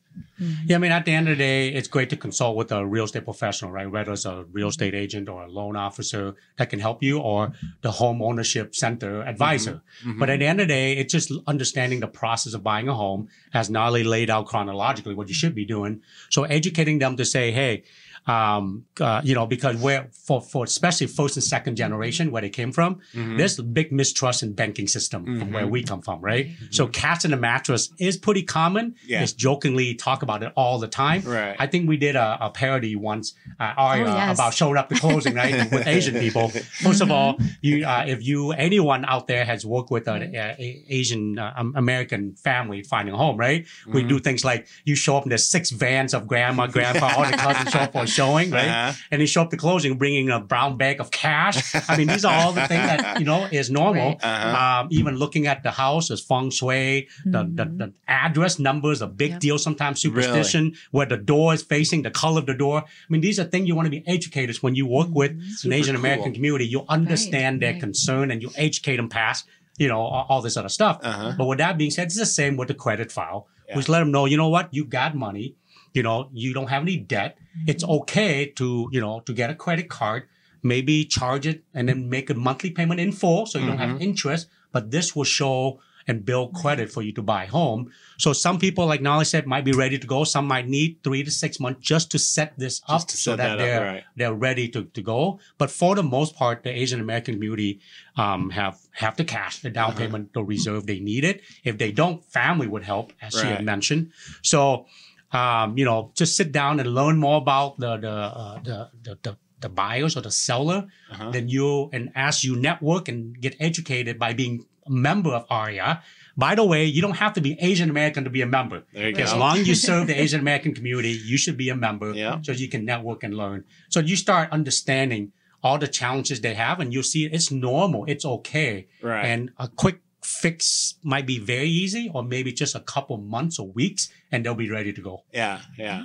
Mhm. 0.42 0.56
Yeah, 0.66 0.76
I 0.76 0.80
mean, 0.80 0.92
at 0.92 1.06
the 1.06 1.14
end 1.14 1.28
of 1.28 1.38
the 1.38 1.44
day, 1.44 1.70
it's 1.70 1.88
great 1.88 2.10
to 2.10 2.18
consult 2.18 2.56
with 2.58 2.72
a 2.72 2.86
real 2.86 3.06
estate 3.06 3.26
professional, 3.26 3.72
right? 3.72 3.90
Whether 3.90 4.14
it's 4.14 4.26
a 4.26 4.46
real 4.52 4.70
estate 4.70 4.96
agent 4.96 5.30
or 5.30 5.44
a 5.44 5.48
loan 5.48 5.76
officer 5.76 6.36
that 6.58 6.70
can 6.70 6.80
help 6.80 7.04
you, 7.04 7.20
or 7.20 7.54
the 7.82 7.92
home 7.92 8.22
ownership 8.22 8.74
center 8.76 9.22
advisor. 9.24 9.82
mhm. 10.04 10.18
But 10.20 10.30
at 10.30 10.40
the 10.40 10.46
end 10.46 10.60
of 10.62 10.68
the 10.68 10.74
day, 10.74 10.94
it's 10.94 11.12
just 11.12 11.32
understanding 11.48 12.00
the 12.00 12.08
process 12.08 12.54
of 12.54 12.64
buying 12.64 12.88
a 12.88 12.96
home, 12.96 13.28
as 13.54 13.70
Nalee 13.70 14.04
laid 14.06 14.30
out 14.30 14.46
chronologically 14.48 15.14
what 15.14 15.28
you 15.28 15.34
should 15.34 15.54
be 15.56 15.66
doing. 15.66 16.02
So 16.30 16.44
educating 16.44 17.00
them 17.00 17.16
to 17.18 17.26
say, 17.26 17.52
hey, 17.52 17.84
um, 18.30 18.86
uh, 19.00 19.22
you 19.24 19.34
know, 19.38 19.48
because 19.56 19.76
where 19.78 20.02
for 20.26 20.40
for 20.42 20.64
especially 20.64 21.08
first 21.08 21.36
and 21.38 21.44
second 21.56 21.76
generation 21.84 22.26
where 22.32 22.42
they 22.46 22.50
came 22.62 22.72
from, 22.72 22.92
Mhm. 23.16 23.38
there's 23.38 23.58
a 23.60 23.64
big 23.64 23.92
mistrust 23.92 24.44
in 24.44 24.54
banking 24.54 24.88
system 24.88 25.20
from 25.40 25.52
where 25.56 25.66
Mhm. 25.66 25.72
we 25.76 25.80
come 25.92 26.02
from, 26.08 26.18
right? 26.22 26.46
So 26.78 26.88
cats 26.88 27.26
in 27.26 27.32
the 27.32 27.38
mattress 27.38 27.84
is 28.08 28.18
pretty 28.18 28.44
common. 28.44 28.86
Yeah. 29.08 29.24
It's 29.24 29.34
jokingly 29.34 29.96
talk 29.96 30.20
about 30.28 30.44
it 30.44 30.52
all 30.56 30.78
the 30.80 30.88
time. 30.88 31.22
right. 31.26 31.56
I 31.64 31.68
think 31.72 31.82
we 31.94 31.98
did 31.98 32.16
a, 32.16 32.38
a 32.48 32.50
parody 32.62 32.96
once, 32.96 33.34
uh, 33.60 33.74
AREAA, 33.88 34.14
Oh, 34.14 34.18
yes. 34.18 34.38
about 34.38 34.54
showing 34.54 34.78
up 34.78 34.90
to 34.90 34.96
closing, 34.96 35.34
right, 35.36 35.54
with 35.72 35.88
Asian 35.88 36.16
people. 36.20 36.50
First 36.86 37.02
of 37.02 37.10
all, 37.12 37.32
you, 37.62 37.86
uh, 37.86 38.06
if 38.08 38.20
you, 38.30 38.52
anyone 38.52 39.06
out 39.06 39.26
there 39.28 39.46
has 39.46 39.66
worked 39.66 39.92
with 39.92 40.08
an 40.08 40.22
uh, 40.36 40.56
a- 40.60 40.84
Asian 41.00 41.40
uh, 41.40 41.54
um, 41.60 41.74
American 41.76 42.36
family 42.36 42.84
finding 42.84 43.14
a 43.14 43.18
home, 43.18 43.38
right? 43.38 43.66
We 43.88 44.04
Mhm. 44.04 44.10
do 44.10 44.20
things 44.20 44.42
like 44.46 44.68
you 44.86 44.96
show 44.96 45.18
up 45.18 45.24
and 45.24 45.32
there's 45.32 45.46
six 45.46 45.72
vans 45.72 46.14
of 46.14 46.28
grandma, 46.28 46.68
grandpa, 46.68 47.08
all 47.18 47.26
the 47.26 47.38
cousins 47.38 47.70
show 47.72 47.80
up 47.80 47.94
for 47.94 48.04
a 48.04 48.08
showing, 48.20 48.48
right? 48.58 48.68
Uh-huh. 48.68 48.94
And 49.12 49.18
they 49.22 49.26
show 49.34 49.42
up 49.44 49.50
to 49.54 49.58
closing 49.66 49.92
bringing 50.04 50.28
a 50.38 50.40
brown 50.52 50.72
bag 50.82 50.96
of 51.04 51.08
cash. 51.12 51.58
I 51.90 51.94
mean, 51.98 52.08
these 52.14 52.26
are 52.30 52.34
all 52.42 52.52
the 52.60 52.66
things 52.72 52.86
that, 52.92 53.20
you 53.22 53.26
know, 53.32 53.42
is 53.60 53.68
normal. 53.82 54.10
Right. 54.10 54.24
Uh-huh. 54.24 54.58
Um, 54.64 54.88
even 55.00 55.14
looking 55.24 55.44
at 55.48 55.60
the 55.68 55.72
house 55.84 56.06
as 56.14 56.20
feng 56.30 56.50
shui, 56.58 57.08
the, 57.26 57.42
the, 57.60 57.66
Mhm. 57.66 57.78
the 57.82 57.88
address 58.26 58.54
numbers 58.70 59.02
a 59.02 59.08
big 59.22 59.32
Yep. 59.32 59.40
deal 59.46 59.58
sometimes 59.68 59.96
superstition 60.02 60.64
where 60.96 61.06
the 61.14 61.18
door 61.32 61.48
is 61.58 61.62
facing 61.76 62.02
the 62.08 62.12
color 62.24 62.40
of 62.44 62.46
the 62.52 62.54
door 62.66 62.78
i 62.86 63.08
mean 63.12 63.22
these 63.22 63.38
are 63.40 63.44
things 63.52 63.68
you 63.70 63.76
want 63.76 63.86
to 63.86 63.96
be 63.98 64.04
educators 64.16 64.58
when 64.64 64.74
you 64.80 64.86
work 65.00 65.10
with 65.22 65.32
an 65.66 65.72
asian 65.80 65.96
american 65.96 66.26
cool. 66.30 66.34
community 66.38 66.66
you 66.76 66.82
understand 66.98 67.62
their 67.62 67.74
right. 67.74 67.80
concern 67.88 68.26
and 68.32 68.42
you 68.44 68.50
educate 68.68 68.98
them 68.98 69.10
past 69.10 69.46
you 69.78 69.88
know 69.92 70.02
all, 70.02 70.26
all 70.30 70.42
this 70.42 70.58
other 70.58 70.70
stuff 70.80 70.96
Uh-huh. 71.04 71.34
but 71.38 71.46
with 71.50 71.60
that 71.64 71.78
being 71.78 71.92
said 71.92 72.06
it's 72.08 72.18
the 72.18 72.26
same 72.40 72.58
with 72.58 72.68
the 72.68 72.74
credit 72.86 73.10
file 73.18 73.42
Yeah. 73.68 73.78
which 73.78 73.88
let 73.94 74.00
them 74.00 74.12
know 74.16 74.26
you 74.26 74.38
know 74.42 74.50
what 74.50 74.66
you 74.78 74.84
got 75.00 75.12
money 75.28 75.48
you 75.94 76.04
know 76.04 76.30
you 76.34 76.54
don't 76.58 76.70
have 76.76 76.82
any 76.90 76.98
debt 77.16 77.38
it's 77.68 77.84
okay 77.84 78.46
to 78.46 78.88
you 78.92 79.02
know 79.02 79.20
to 79.22 79.34
get 79.34 79.50
a 79.50 79.56
credit 79.56 79.90
card 79.90 80.24
maybe 80.62 81.06
charge 81.06 81.48
it 81.48 81.64
and 81.74 81.88
then 81.90 82.10
make 82.10 82.30
a 82.30 82.34
monthly 82.34 82.70
payment 82.70 83.00
in 83.00 83.12
full 83.12 83.46
so 83.46 83.58
you 83.60 83.66
don't 83.68 83.78
have 83.78 84.02
interest 84.02 84.48
but 84.72 84.92
this 84.92 85.16
will 85.16 85.24
show 85.24 85.80
and 86.08 86.26
build 86.26 86.56
credit 86.56 86.92
for 86.92 87.04
you 87.04 87.12
to 87.12 87.22
buy 87.22 87.46
home. 87.46 87.92
So 88.18 88.34
some 88.34 88.58
people 88.58 88.88
like 88.88 89.00
Nalee 89.00 89.28
said 89.28 89.46
might 89.46 89.64
be 89.64 89.74
ready 89.74 90.00
to 90.00 90.08
go. 90.08 90.24
Some 90.24 90.48
might 90.48 90.68
need 90.68 90.98
three 91.04 91.24
to 91.24 91.30
six 91.30 91.60
months 91.60 91.82
just 91.82 92.10
to 92.12 92.18
set 92.18 92.58
this 92.58 92.82
up 92.88 93.06
to 93.10 93.16
so 93.18 93.36
that, 93.36 93.58
that 93.58 93.58
they're 93.58 93.86
right. 93.86 94.04
they're 94.16 94.34
ready 94.34 94.68
to, 94.70 94.86
to 94.86 95.02
go. 95.04 95.40
But 95.60 95.70
for 95.70 95.94
the 95.96 96.02
most 96.02 96.36
part 96.36 96.64
the 96.64 96.72
asian 96.72 97.00
american 97.00 97.36
community 97.36 97.80
um, 98.18 98.50
have 98.50 98.80
have 98.94 99.18
the 99.18 99.24
cash 99.24 99.60
the 99.60 99.70
down 99.70 99.92
Uh-huh. 99.92 100.00
payment 100.00 100.34
the 100.34 100.44
reserve 100.44 100.88
they 100.88 101.00
need 101.00 101.24
it. 101.24 101.42
If 101.64 101.78
they 101.78 101.92
don't 101.92 102.26
family 102.26 102.66
would 102.68 102.84
help 102.84 103.14
as 103.22 103.34
she 103.34 103.46
had 103.46 103.64
mentioned. 103.64 104.12
So 104.42 104.88
um, 105.32 105.78
you 105.78 105.86
know, 105.86 106.12
just 106.16 106.36
sit 106.36 106.52
down 106.52 106.80
and 106.80 106.94
learn 106.94 107.18
more 107.18 107.38
about 107.38 107.80
the 107.80 107.98
the 107.98 108.12
uh, 108.12 108.60
the, 108.64 108.90
the, 109.04 109.18
the 109.24 109.38
the 109.62 109.70
buyers 109.70 110.16
or 110.16 110.22
the 110.22 110.32
seller. 110.32 110.88
Uh-huh. 111.12 111.32
Then 111.32 111.50
you 111.50 111.90
and 111.92 112.12
as 112.16 112.44
you 112.44 112.56
network 112.56 113.08
and 113.08 113.40
get 113.40 113.56
educated 113.60 114.18
by 114.18 114.34
being 114.34 114.66
a 114.88 114.92
member 114.92 115.32
of 115.32 115.48
AREAA. 115.50 116.02
By 116.38 116.56
the 116.56 116.64
way, 116.64 116.86
you 116.86 117.02
don't 117.02 117.18
have 117.18 117.34
to 117.34 117.42
be 117.42 117.58
Asian 117.60 117.90
American 117.90 118.24
to 118.24 118.30
be 118.30 118.42
a 118.42 118.46
member. 118.46 118.84
As 118.96 119.34
go. 119.34 119.38
long 119.40 119.58
as 119.58 119.68
you 119.68 119.76
serve 119.90 120.08
the 120.08 120.18
Asian 120.20 120.40
American 120.40 120.74
community, 120.74 121.10
you 121.10 121.38
should 121.38 121.58
be 121.58 121.68
a 121.70 121.76
member 121.76 122.14
Yeah. 122.14 122.40
so 122.42 122.54
you 122.54 122.70
can 122.70 122.86
network 122.86 123.24
and 123.24 123.36
learn. 123.36 123.66
So 123.90 124.00
you 124.00 124.16
start 124.16 124.50
understanding 124.52 125.34
all 125.62 125.78
the 125.78 125.88
challenges 125.90 126.40
they 126.40 126.54
have 126.54 126.80
and 126.80 126.94
you'll 126.94 127.04
see 127.04 127.26
it's 127.26 127.52
normal. 127.52 128.06
It's 128.06 128.24
okay. 128.24 128.88
Right. 129.02 129.26
And 129.26 129.52
a 129.58 129.68
quick 129.68 130.00
fix 130.30 130.96
might 131.04 131.26
be 131.26 131.40
very 131.40 131.68
easy 131.70 132.12
or 132.14 132.22
maybe 132.24 132.52
just 132.54 132.76
a 132.76 132.80
couple 132.82 133.18
months 133.18 133.58
or 133.60 133.68
weeks 133.72 134.10
and 134.32 134.46
they'll 134.46 134.54
be 134.56 134.70
ready 134.70 134.94
to 134.94 135.02
go. 135.02 135.24
Yeah, 135.34 135.62
yeah. 135.78 136.04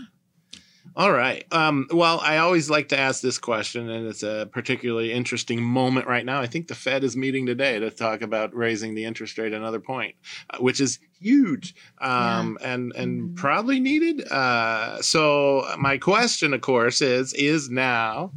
All 0.97 1.13
right. 1.13 1.45
Um, 1.53 1.87
well, 1.93 2.21
I 2.21 2.37
always 2.39 2.71
like 2.71 2.89
to 2.91 2.99
ask 2.99 3.21
this 3.23 3.39
question, 3.39 3.89
and 3.91 4.07
it's 4.07 4.23
a 4.23 4.49
particularly 4.53 5.13
interesting 5.13 5.61
moment 5.63 6.07
right 6.07 6.25
now. 6.25 6.41
I 6.41 6.47
think 6.47 6.69
the 6.69 6.75
Fed 6.75 7.03
is 7.05 7.17
meeting 7.17 7.47
today 7.47 7.79
to 7.81 7.91
talk 7.91 8.21
about 8.23 8.55
raising 8.55 8.95
the 8.95 9.05
interest 9.05 9.37
rate 9.39 9.53
another 9.55 9.81
point, 9.81 10.15
uh, 10.51 10.59
which 10.59 10.81
is 10.81 10.99
huge 11.19 11.75
um, 12.01 12.59
and 12.63 12.93
and 12.95 13.31
Mhm. 13.31 13.35
probably 13.37 13.81
needed. 13.81 14.29
Uh, 14.31 15.01
so 15.03 15.67
my 15.79 15.97
question, 15.99 16.53
of 16.55 16.61
course, 16.61 17.01
is: 17.01 17.33
Is 17.35 17.71
now 17.71 18.33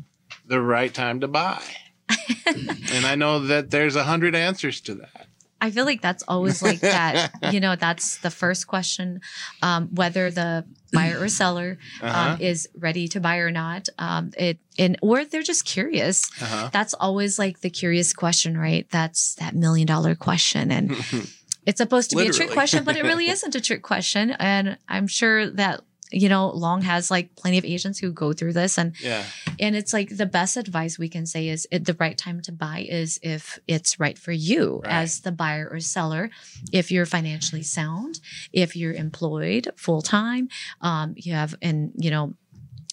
the 0.45 0.61
right 0.61 0.93
time 0.93 1.19
to 1.19 1.27
buy? 1.27 1.61
and 2.47 3.05
I 3.05 3.15
know 3.15 3.39
that 3.47 3.69
there's 3.71 3.95
a 3.97 4.05
hundred 4.05 4.33
answers 4.35 4.79
to 4.81 4.95
that. 4.95 5.26
I 5.59 5.71
feel 5.71 5.85
like 5.85 6.01
that's 6.01 6.23
always 6.27 6.61
like 6.61 6.79
that. 6.81 7.31
you 7.51 7.59
know, 7.59 7.75
that's 7.75 8.17
the 8.17 8.29
first 8.29 8.67
question, 8.67 9.21
um, 9.61 9.89
whether 9.93 10.29
the 10.29 10.65
buyer 10.93 11.19
or 11.19 11.27
seller 11.29 11.77
Uh-huh. 12.01 12.33
um, 12.33 12.41
is 12.41 12.67
ready 12.77 13.07
to 13.09 13.19
buy 13.19 13.37
or 13.37 13.51
not. 13.51 13.87
Um, 13.97 14.31
it 14.37 14.59
and 14.79 14.97
or 15.01 15.25
they're 15.25 15.41
just 15.41 15.65
curious. 15.65 16.29
uh-huh. 16.41 16.69
That's 16.71 16.93
always 16.93 17.39
like 17.39 17.61
the 17.61 17.69
curious 17.69 18.13
question, 18.13 18.57
right? 18.57 18.87
That's 18.91 19.35
that 19.35 19.55
million 19.55 19.87
dollar 19.87 20.13
question, 20.15 20.71
and 20.71 20.91
it's 21.65 21.77
supposed 21.79 22.11
to 22.11 22.15
be 22.15 22.27
a 22.27 22.31
trick 22.31 22.51
question, 22.51 22.83
but 22.83 22.95
it 22.95 23.03
really 23.03 23.29
isn't 23.35 23.55
a 23.55 23.61
trick 23.61 23.81
question. 23.81 24.31
And 24.31 24.77
I'm 24.87 25.07
sure 25.07 25.49
that 25.51 25.81
you 26.11 26.29
know 26.29 26.49
Long 26.49 26.81
has 26.83 27.11
like 27.11 27.35
plenty 27.35 27.57
of 27.57 27.65
agents 27.65 27.99
who 27.99 28.11
go 28.11 28.33
through 28.33 28.53
this, 28.53 28.77
and 28.77 28.93
yeah. 29.01 29.23
and 29.59 29.75
it's 29.75 29.93
like 29.93 30.15
the 30.15 30.25
best 30.25 30.57
advice 30.57 30.97
we 30.97 31.09
can 31.09 31.25
say 31.25 31.49
is 31.49 31.67
it, 31.71 31.85
the 31.85 31.95
right 31.99 32.17
time 32.17 32.41
to 32.41 32.51
buy 32.51 32.85
is 32.87 33.19
if 33.21 33.59
it's 33.67 33.99
right 33.99 34.17
for 34.17 34.31
you 34.31 34.81
Right. 34.83 34.93
as 34.93 35.21
the 35.21 35.31
buyer 35.31 35.67
or 35.71 35.79
seller. 35.79 36.29
If 36.71 36.91
you're 36.91 37.05
financially 37.05 37.63
sound, 37.63 38.19
if 38.53 38.75
you're 38.75 38.93
employed 38.93 39.69
full 39.75 40.01
time, 40.01 40.49
um, 40.81 41.13
you 41.17 41.33
have, 41.33 41.55
and 41.61 41.91
you 41.97 42.09
know, 42.11 42.33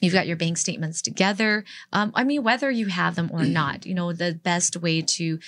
You've 0.04 0.12
got 0.14 0.26
your 0.26 0.36
bank 0.36 0.58
statements 0.58 1.02
together. 1.02 1.64
Um, 1.92 2.12
I 2.14 2.24
mean, 2.24 2.42
whether 2.42 2.70
you 2.70 2.86
have 2.86 3.14
them 3.16 3.30
or 3.32 3.44
not, 3.44 3.86
you 3.86 3.94
know, 3.94 4.12
the 4.12 4.34
best 4.42 4.76
way 4.76 5.02
to 5.02 5.38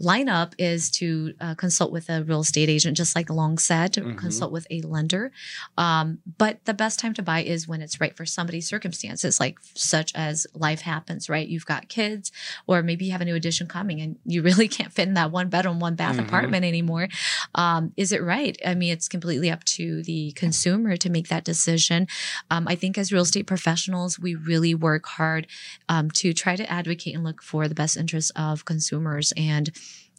line 0.00 0.28
up 0.28 0.54
is 0.58 0.90
to 0.92 1.34
uh, 1.40 1.54
consult 1.56 1.90
with 1.90 2.08
a 2.08 2.22
real 2.22 2.40
estate 2.40 2.68
agent, 2.68 2.96
just 2.96 3.16
like 3.16 3.28
Long 3.30 3.58
said, 3.58 3.92
to 3.94 4.02
Mhm. 4.02 4.16
consult 4.16 4.52
with 4.52 4.66
a 4.70 4.80
lender. 4.82 5.32
Um, 5.76 6.18
but 6.38 6.64
the 6.66 6.74
best 6.74 7.00
time 7.00 7.14
to 7.14 7.22
buy 7.22 7.42
is 7.42 7.66
when 7.66 7.82
it's 7.82 8.00
right 8.00 8.16
for 8.16 8.24
somebody's 8.24 8.68
circumstances, 8.68 9.40
like 9.40 9.58
such 9.74 10.12
as 10.14 10.46
life 10.54 10.82
happens, 10.82 11.28
right? 11.28 11.48
You've 11.48 11.66
got 11.66 11.88
kids, 11.88 12.30
or 12.68 12.82
maybe 12.82 13.06
you 13.06 13.12
have 13.12 13.20
a 13.20 13.24
new 13.24 13.34
addition 13.34 13.66
coming 13.66 14.00
and 14.00 14.16
you 14.24 14.40
really 14.48 14.68
can't 14.68 14.92
fit 14.92 15.08
in 15.08 15.14
that 15.14 15.32
one 15.32 15.48
bedroom, 15.48 15.80
one 15.80 15.96
bath 15.96 16.16
Mhm. 16.16 16.26
apartment 16.28 16.64
anymore. 16.64 17.08
Um, 17.56 17.92
is 17.96 18.12
it 18.12 18.22
right? 18.22 18.56
I 18.64 18.74
mean, 18.76 18.92
it's 18.92 19.08
completely 19.08 19.50
up 19.50 19.64
to 19.64 20.02
the 20.04 20.30
consumer 20.32 20.96
to 20.96 21.10
make 21.10 21.26
that 21.28 21.44
decision. 21.44 22.06
Um, 22.52 22.68
I 22.68 22.76
think 22.76 22.96
as 22.96 23.12
real 23.12 23.22
estate 23.22 23.46
professionals, 23.48 23.97
we 24.18 24.34
really 24.34 24.74
work 24.74 25.06
hard 25.06 25.46
um, 25.88 26.10
to 26.12 26.32
try 26.32 26.56
to 26.56 26.70
advocate 26.70 27.14
and 27.14 27.24
look 27.24 27.42
for 27.42 27.68
the 27.68 27.74
best 27.74 27.96
interests 27.96 28.32
of 28.36 28.64
consumers. 28.64 29.32
And 29.36 29.70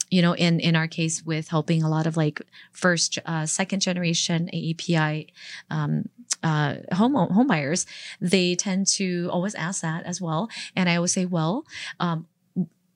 you 0.10 0.22
know 0.22 0.34
in 0.34 0.60
in 0.60 0.76
our 0.76 0.88
case 0.88 1.24
with 1.24 1.50
helping 1.50 1.84
a 1.84 1.90
lot 1.90 2.08
of 2.08 2.18
like 2.18 2.42
first 2.72 3.20
uh, 3.26 3.46
second 3.46 3.80
generation 3.80 4.50
AAPI 4.54 5.28
um, 5.70 6.10
uh, 6.42 6.76
home 6.94 7.14
home 7.14 7.48
buyers 7.48 7.86
they 8.20 8.56
tend 8.56 8.88
to 8.88 9.30
always 9.32 9.56
ask 9.56 9.82
that 9.82 10.04
as 10.06 10.20
well. 10.20 10.50
And 10.76 10.90
I 10.90 10.96
always 10.96 11.14
say 11.14 11.26
well 11.26 11.66
um, 12.00 12.26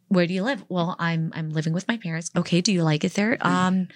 where 0.09 0.27
do 0.27 0.33
you 0.33 0.43
live? 0.43 0.63
Well, 0.69 0.95
I'm 0.99 1.31
I'm 1.35 1.49
living 1.49 1.73
with 1.73 1.87
my 1.87 1.97
parents. 1.97 2.29
Okay, 2.35 2.61
do 2.61 2.71
you 2.71 2.83
like 2.83 3.03
it 3.03 3.13
there? 3.13 3.37
Um, 3.41 3.87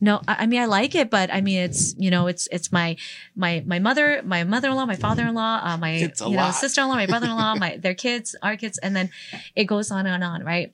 no, 0.00 0.20
I, 0.28 0.36
I 0.40 0.46
mean 0.46 0.60
I 0.60 0.66
like 0.66 0.94
it, 0.94 1.10
but 1.10 1.32
I 1.32 1.40
mean 1.40 1.60
it's 1.60 1.94
you 1.98 2.10
know 2.10 2.26
it's 2.26 2.48
it's 2.52 2.70
my 2.70 2.96
my 3.34 3.62
my 3.66 3.78
mother, 3.78 4.22
my 4.24 4.44
mother-in-law, 4.44 4.86
my 4.86 4.96
father-in-law, 4.96 5.60
uh, 5.62 5.76
my 5.76 5.96
you 5.96 6.36
know 6.36 6.50
sister-in-law, 6.50 6.94
my 6.94 7.06
brother-in-law, 7.14 7.56
my 7.56 7.76
their 7.76 7.94
kids, 7.94 8.36
our 8.42 8.56
kids, 8.56 8.78
and 8.78 8.94
then 8.94 9.10
it 9.56 9.64
goes 9.64 9.90
on 9.90 10.06
and 10.06 10.22
on, 10.22 10.44
right? 10.44 10.72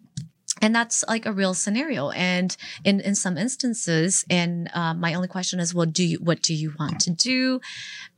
And 0.62 0.74
that's 0.74 1.04
like 1.08 1.24
a 1.24 1.32
real 1.32 1.54
scenario. 1.54 2.10
And 2.10 2.54
in 2.84 3.00
in 3.00 3.14
some 3.14 3.38
instances, 3.38 4.24
and 4.28 4.70
uh, 4.74 4.94
my 4.94 5.14
only 5.14 5.28
question 5.28 5.60
is, 5.60 5.74
well, 5.74 5.86
do 5.86 6.04
you 6.04 6.18
what 6.18 6.42
do 6.42 6.54
you 6.54 6.74
want 6.78 7.00
to 7.00 7.10
do? 7.10 7.60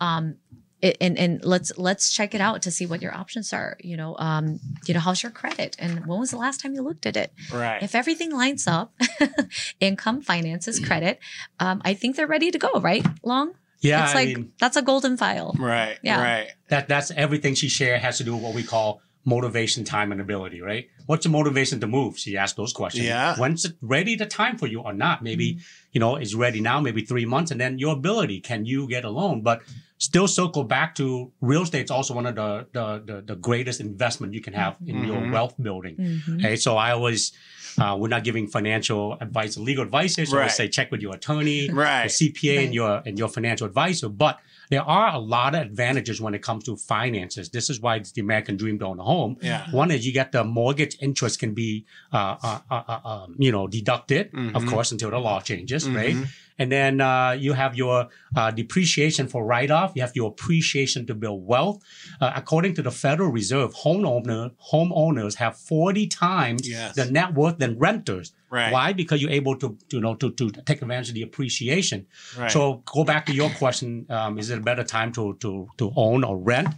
Um, 0.01 0.37
it- 0.83 0.97
and 1.01 1.19
and 1.19 1.45
let's 1.45 1.73
let's 1.79 2.13
check 2.13 2.35
it 2.35 2.41
out 2.41 2.63
to 2.63 2.71
see 2.71 2.85
what 2.87 3.01
your 3.01 3.15
options 3.17 3.53
are. 3.53 3.77
You 3.81 3.97
know, 3.97 4.17
um, 4.19 4.61
you 4.87 4.93
know, 4.95 5.01
how's 5.01 5.23
your 5.23 5.33
credit, 5.33 5.77
and 5.79 6.05
when 6.07 6.19
was 6.21 6.31
the 6.31 6.37
last 6.37 6.61
time 6.61 6.75
you 6.75 6.83
looked 6.83 7.07
at 7.07 7.17
it? 7.17 7.33
Right. 7.53 7.83
If 7.83 7.95
everything 7.95 8.33
lines 8.33 8.67
up, 8.67 8.93
income, 9.81 10.21
finances, 10.23 10.79
credit, 10.81 11.19
um, 11.61 11.81
I 11.85 11.95
think 11.95 12.17
they're 12.17 12.27
ready 12.27 12.51
to 12.51 12.59
go. 12.59 12.81
Right, 12.81 13.07
Long. 13.23 13.55
Yeah, 13.81 14.05
it's 14.05 14.13
I 14.13 14.15
like 14.25 14.37
mean 14.37 14.53
that's 14.61 14.77
a 14.77 14.83
golden 14.83 15.17
file. 15.17 15.57
Right. 15.59 15.99
Yeah. 16.03 16.23
Right. 16.23 16.49
that 16.69 16.87
that's 16.89 17.11
everything 17.11 17.55
she 17.55 17.69
shared 17.69 18.01
has 18.01 18.19
to 18.19 18.25
do 18.25 18.35
with 18.35 18.43
what 18.43 18.55
we 18.55 18.63
call 18.63 19.01
motivation, 19.25 19.85
time, 19.85 20.11
and 20.13 20.21
ability, 20.21 20.61
right? 20.61 20.89
What's 21.07 21.25
your 21.25 21.33
motivation 21.33 21.81
to 21.81 21.87
move? 21.87 22.19
She 22.19 22.37
asked 22.37 22.57
those 22.57 22.73
questions. 22.73 23.07
Yeah. 23.07 23.37
When's 23.37 23.65
it 23.65 23.75
ready 23.81 24.17
the 24.17 24.27
time 24.27 24.59
for 24.59 24.67
you 24.67 24.81
or 24.81 24.93
not? 24.93 25.23
Maybe, 25.23 25.59
you 25.93 26.01
know, 26.01 26.17
it's 26.17 26.35
ready 26.35 26.61
now, 26.61 26.81
maybe 26.81 27.03
three 27.05 27.25
months, 27.25 27.51
and 27.51 27.61
then 27.61 27.79
your 27.79 27.93
ability. 27.95 28.41
Can 28.41 28.65
you 28.65 28.89
get 28.89 29.05
a 29.05 29.11
loan? 29.11 29.43
But 29.43 29.63
still 29.99 30.27
circle 30.27 30.65
back 30.65 30.97
to 30.97 31.31
real 31.41 31.63
estate 31.63 31.83
estate's 31.83 31.91
also 31.93 32.15
one 32.15 32.27
of 32.27 32.35
the 32.35 32.67
the 32.73 33.03
the, 33.07 33.23
the 33.23 33.37
greatest 33.37 33.81
investment 33.81 34.35
you 34.35 34.41
can 34.41 34.53
have 34.55 34.77
in 34.85 35.05
your 35.05 35.19
Mhm. 35.21 35.33
wealth 35.33 35.55
building. 35.63 35.95
Mhm. 35.97 36.39
Okay, 36.41 36.57
so 36.57 36.77
I 36.77 36.91
always 36.91 37.31
uh, 37.79 37.97
we're 37.99 38.09
not 38.09 38.23
giving 38.25 38.47
financial 38.49 39.17
advice, 39.21 39.57
legal 39.57 39.83
advice. 39.85 40.17
here, 40.17 40.27
So 40.27 40.33
I 40.37 40.41
Right. 40.41 40.43
always 40.43 40.57
say 40.57 40.69
check 40.69 40.91
with 40.91 41.01
your 41.01 41.15
attorney, 41.15 41.61
right. 41.69 41.69
your 41.69 41.75
Right. 41.77 42.11
CPA, 42.11 42.57
Right. 42.57 42.65
and 42.67 42.75
your 42.75 43.03
and 43.07 43.17
your 43.19 43.29
financial 43.29 43.67
advisor. 43.69 44.09
But 44.09 44.41
there 44.71 44.83
are 44.83 45.15
a 45.15 45.19
lot 45.19 45.55
of 45.55 45.61
advantages 45.63 46.21
when 46.21 46.35
it 46.35 46.43
comes 46.43 46.65
to 46.65 46.77
finances. 46.77 47.51
This 47.51 47.69
is 47.71 47.81
why 47.81 47.97
it's 47.97 48.13
the 48.13 48.21
American 48.21 48.57
dream 48.57 48.79
to 48.79 48.87
own 48.87 48.99
a 48.99 49.03
home. 49.05 49.37
Yeah. 49.43 49.71
One 49.71 49.91
is 49.91 50.07
you 50.07 50.13
get 50.13 50.33
the 50.33 50.45
mortgage 50.45 50.97
interest 51.01 51.39
can 51.39 51.55
be, 51.55 51.85
uh, 52.13 52.37
uh, 52.43 52.59
uh, 52.71 52.83
uh, 52.89 53.01
um, 53.09 53.35
you 53.39 53.53
know, 53.53 53.67
deducted, 53.67 54.27
of 54.29 54.63
Mhm. 54.63 54.69
course, 54.69 54.93
until 54.93 55.11
the 55.11 55.19
law 55.19 55.41
changes, 55.41 55.89
right? 55.89 56.17
And 56.63 56.71
then 56.71 57.01
uh, 57.01 57.33
you 57.33 57.53
have 57.63 57.73
your 57.83 57.97
uh, 58.37 58.51
depreciation 58.53 59.27
for 59.27 59.41
write-off. 59.45 59.89
You 59.97 60.03
have 60.03 60.15
your 60.15 60.29
appreciation 60.35 61.07
to 61.07 61.15
build 61.23 61.41
wealth. 61.53 61.79
Uh, 62.21 62.31
according 62.37 62.73
to 62.77 62.83
the 62.83 62.93
Federal 63.05 63.31
Reserve, 63.41 63.71
homeowner 63.85 64.43
homeowners 64.73 65.35
have 65.43 65.55
40 65.57 66.07
times 66.07 66.69
Yes. 66.69 66.95
the 66.95 67.07
net 67.11 67.35
worth 67.35 67.59
than 67.59 67.73
renters. 67.79 68.33
Right. 68.49 68.71
Why? 68.73 68.93
Because 68.93 69.21
you're 69.21 69.37
able 69.41 69.57
to, 69.63 69.77
to, 69.89 69.97
you 69.97 70.01
know, 70.01 70.15
to, 70.23 70.31
to 70.41 70.51
take 70.69 70.83
advantage 70.83 71.09
of 71.09 71.15
the 71.15 71.23
appreciation. 71.23 72.07
Right. 72.39 72.51
So 72.57 72.83
go 72.95 73.03
back 73.03 73.27
to 73.27 73.35
your 73.35 73.51
question: 73.63 74.07
um, 74.09 74.39
Is 74.39 74.51
it 74.51 74.59
a 74.59 74.63
better 74.71 74.85
time 74.85 75.11
to 75.19 75.35
to 75.41 75.69
to 75.79 75.93
own 75.97 76.23
or 76.23 76.37
rent? 76.39 76.69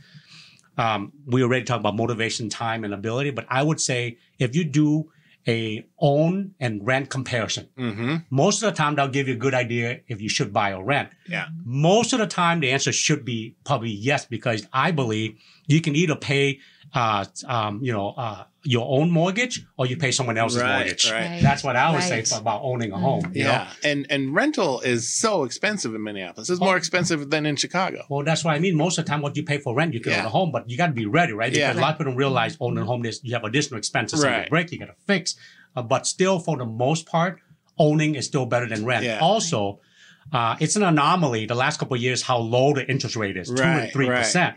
Um, 0.76 1.12
we 1.26 1.42
already 1.42 1.64
talked 1.64 1.80
about 1.80 1.94
motivation, 1.96 2.48
time, 2.48 2.84
and 2.84 2.92
ability, 2.94 3.30
but 3.38 3.46
I 3.48 3.62
would 3.62 3.80
say 3.80 4.18
if 4.38 4.56
you 4.56 4.64
do 4.64 5.10
a 5.46 5.86
own 5.98 6.54
and 6.58 6.86
rent 6.86 7.10
comparison, 7.10 7.68
mm-hmm. 7.78 8.16
most 8.30 8.62
of 8.62 8.70
the 8.70 8.76
time 8.76 8.94
they'll 8.94 9.08
give 9.08 9.28
you 9.28 9.34
a 9.34 9.38
good 9.38 9.54
idea 9.54 10.00
if 10.08 10.20
you 10.20 10.28
should 10.28 10.52
buy 10.52 10.72
or 10.72 10.84
rent. 10.84 11.10
Yeah. 11.28 11.46
Most 11.64 12.12
of 12.12 12.18
the 12.18 12.26
time 12.26 12.60
the 12.60 12.70
answer 12.70 12.92
should 12.92 13.24
be 13.24 13.56
probably 13.64 13.90
yes, 13.90 14.24
because 14.24 14.66
I 14.72 14.90
believe 14.90 15.38
you 15.66 15.80
can 15.80 15.94
either 15.96 16.16
pay, 16.16 16.60
uh, 16.94 17.24
um, 17.48 17.80
you 17.82 17.92
know, 17.92 18.10
uh, 18.16 18.44
your 18.62 18.86
own 18.98 19.10
mortgage 19.10 19.62
or 19.76 19.84
you 19.86 19.96
pay 19.96 20.10
someone 20.12 20.38
else's 20.38 20.62
Right, 20.62 20.76
mortgage. 20.76 21.10
right. 21.10 21.40
That's 21.42 21.62
what 21.64 21.74
I 21.76 21.90
would 21.90 21.96
Right. 22.08 22.26
say 22.26 22.36
about 22.38 22.60
owning 22.62 22.92
a 22.92 22.98
home. 22.98 23.32
you 23.34 23.44
know? 23.44 23.50
Yeah. 23.50 23.68
And 23.82 24.06
and 24.10 24.34
rental 24.34 24.80
is 24.80 25.12
so 25.12 25.44
expensive 25.44 25.94
in 25.94 26.02
Minneapolis. 26.02 26.48
It's 26.50 26.60
Oh. 26.60 26.64
more 26.64 26.76
expensive 26.76 27.30
than 27.30 27.46
in 27.46 27.56
Chicago. 27.56 28.04
Well, 28.08 28.24
that's 28.24 28.44
what 28.44 28.54
I 28.54 28.60
mean. 28.60 28.76
Most 28.76 28.96
of 28.98 29.04
the 29.04 29.10
time, 29.10 29.20
what 29.22 29.36
you 29.36 29.42
pay 29.42 29.58
for 29.58 29.74
rent, 29.74 29.92
you 29.92 30.00
can 30.00 30.12
Yeah. 30.12 30.20
own 30.20 30.26
a 30.26 30.30
home, 30.30 30.50
but 30.52 30.70
you 30.70 30.76
got 30.76 30.86
to 30.86 30.92
be 30.92 31.06
ready, 31.06 31.32
right? 31.32 31.52
Because 31.52 31.74
Yeah. 31.74 31.80
a 31.80 31.82
lot 31.84 31.90
of 31.92 31.98
people 31.98 32.12
don't 32.12 32.16
realize 32.18 32.56
owning 32.60 32.82
a 32.84 32.86
home, 32.86 33.02
there's, 33.02 33.20
you 33.24 33.34
have 33.34 33.44
additional 33.44 33.78
expenses 33.78 34.22
on 34.24 34.30
Right. 34.30 34.38
your 34.42 34.46
break, 34.48 34.70
you 34.72 34.78
got 34.78 34.86
to 34.86 34.94
fix. 35.06 35.34
Uh, 35.76 35.82
but 35.82 36.06
still, 36.06 36.38
for 36.38 36.56
the 36.56 36.64
most 36.64 37.06
part, 37.06 37.40
owning 37.78 38.14
is 38.14 38.24
still 38.24 38.46
better 38.46 38.68
than 38.68 38.84
rent. 38.84 39.04
Yeah. 39.04 39.18
Also, 39.20 39.80
uh, 40.32 40.56
it's 40.60 40.76
an 40.76 40.82
anomaly 40.84 41.44
the 41.46 41.54
last 41.56 41.78
couple 41.80 41.96
of 41.96 42.00
years 42.02 42.22
how 42.22 42.38
low 42.38 42.72
the 42.72 42.88
interest 42.88 43.16
rate 43.16 43.36
is, 43.36 43.48
two 43.48 43.62
and 43.62 43.92
three 43.92 44.06
percent. 44.06 44.54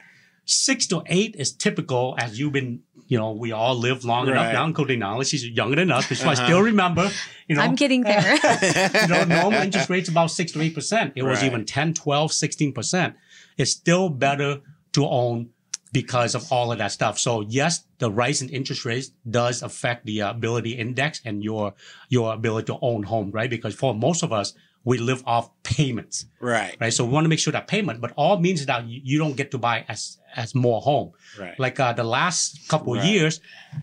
Six 0.49 0.87
to 0.87 1.03
eight 1.07 1.35
is 1.37 1.51
typical 1.51 2.15
as 2.17 2.39
you've 2.39 2.53
been, 2.53 2.79
you 3.07 3.17
know, 3.17 3.33
we 3.33 3.51
all 3.51 3.75
live 3.75 4.05
long 4.05 4.27
enough 4.29 4.53
now, 4.53 4.65
including 4.65 5.01
Nalee. 5.01 5.25
She's 5.29 5.45
younger 5.45 5.75
than 5.75 5.91
us, 5.91 6.07
but 6.07 6.17
so 6.17 6.25
I 6.29 6.33
Uh-huh. 6.33 6.45
still 6.45 6.61
remember, 6.61 7.11
you 7.49 7.55
know, 7.55 7.61
I'm 7.61 7.75
getting 7.75 8.03
there. 8.03 8.35
you 9.01 9.07
know, 9.07 9.23
normal 9.25 9.61
interest 9.61 9.89
rates 9.89 10.07
about 10.09 10.31
6 10.31 10.53
to 10.53 10.59
8%. 10.59 11.11
It 11.15 11.23
was 11.23 11.39
Right. 11.39 11.45
even 11.47 11.65
10, 11.65 11.93
12, 11.93 12.31
16%. 12.31 13.13
It's 13.57 13.71
still 13.71 14.07
better 14.09 14.61
to 14.93 15.05
own 15.05 15.49
because 15.91 16.33
of 16.35 16.49
all 16.51 16.71
of 16.71 16.77
that 16.77 16.91
stuff. 16.93 17.19
So 17.19 17.41
yes, 17.41 17.83
the 17.99 18.09
rise 18.09 18.41
in 18.41 18.49
interest 18.49 18.85
rates 18.85 19.11
does 19.29 19.61
affect 19.61 20.05
the 20.05 20.21
uh, 20.21 20.31
ability 20.31 20.71
index 20.71 21.21
and 21.25 21.43
your 21.43 21.73
your 22.09 22.33
ability 22.33 22.67
to 22.67 22.77
own 22.81 23.03
home, 23.03 23.31
right? 23.31 23.49
Because 23.49 23.75
for 23.75 23.93
most 23.93 24.23
of 24.23 24.31
us, 24.31 24.53
we 24.83 24.97
live 24.97 25.21
off 25.25 25.49
payments, 25.63 26.25
right. 26.39 26.75
right? 26.79 26.93
So 26.93 27.03
we 27.03 27.11
want 27.11 27.25
to 27.25 27.29
make 27.29 27.39
sure 27.39 27.51
that 27.51 27.67
payment, 27.67 27.99
but 27.99 28.11
all 28.15 28.39
means 28.39 28.65
that 28.67 28.85
you, 28.87 29.01
you 29.03 29.17
don't 29.17 29.35
get 29.35 29.51
to 29.51 29.57
buy 29.57 29.83
as 29.89 30.17
as 30.37 30.53
more 30.55 30.79
home. 30.81 31.11
Right. 31.39 31.59
Like 31.59 31.79
uh, 31.79 31.93
the 31.93 32.03
last 32.03 32.67
couple 32.69 32.93
of 32.93 32.99
Right. 32.99 33.09
years, 33.11 33.41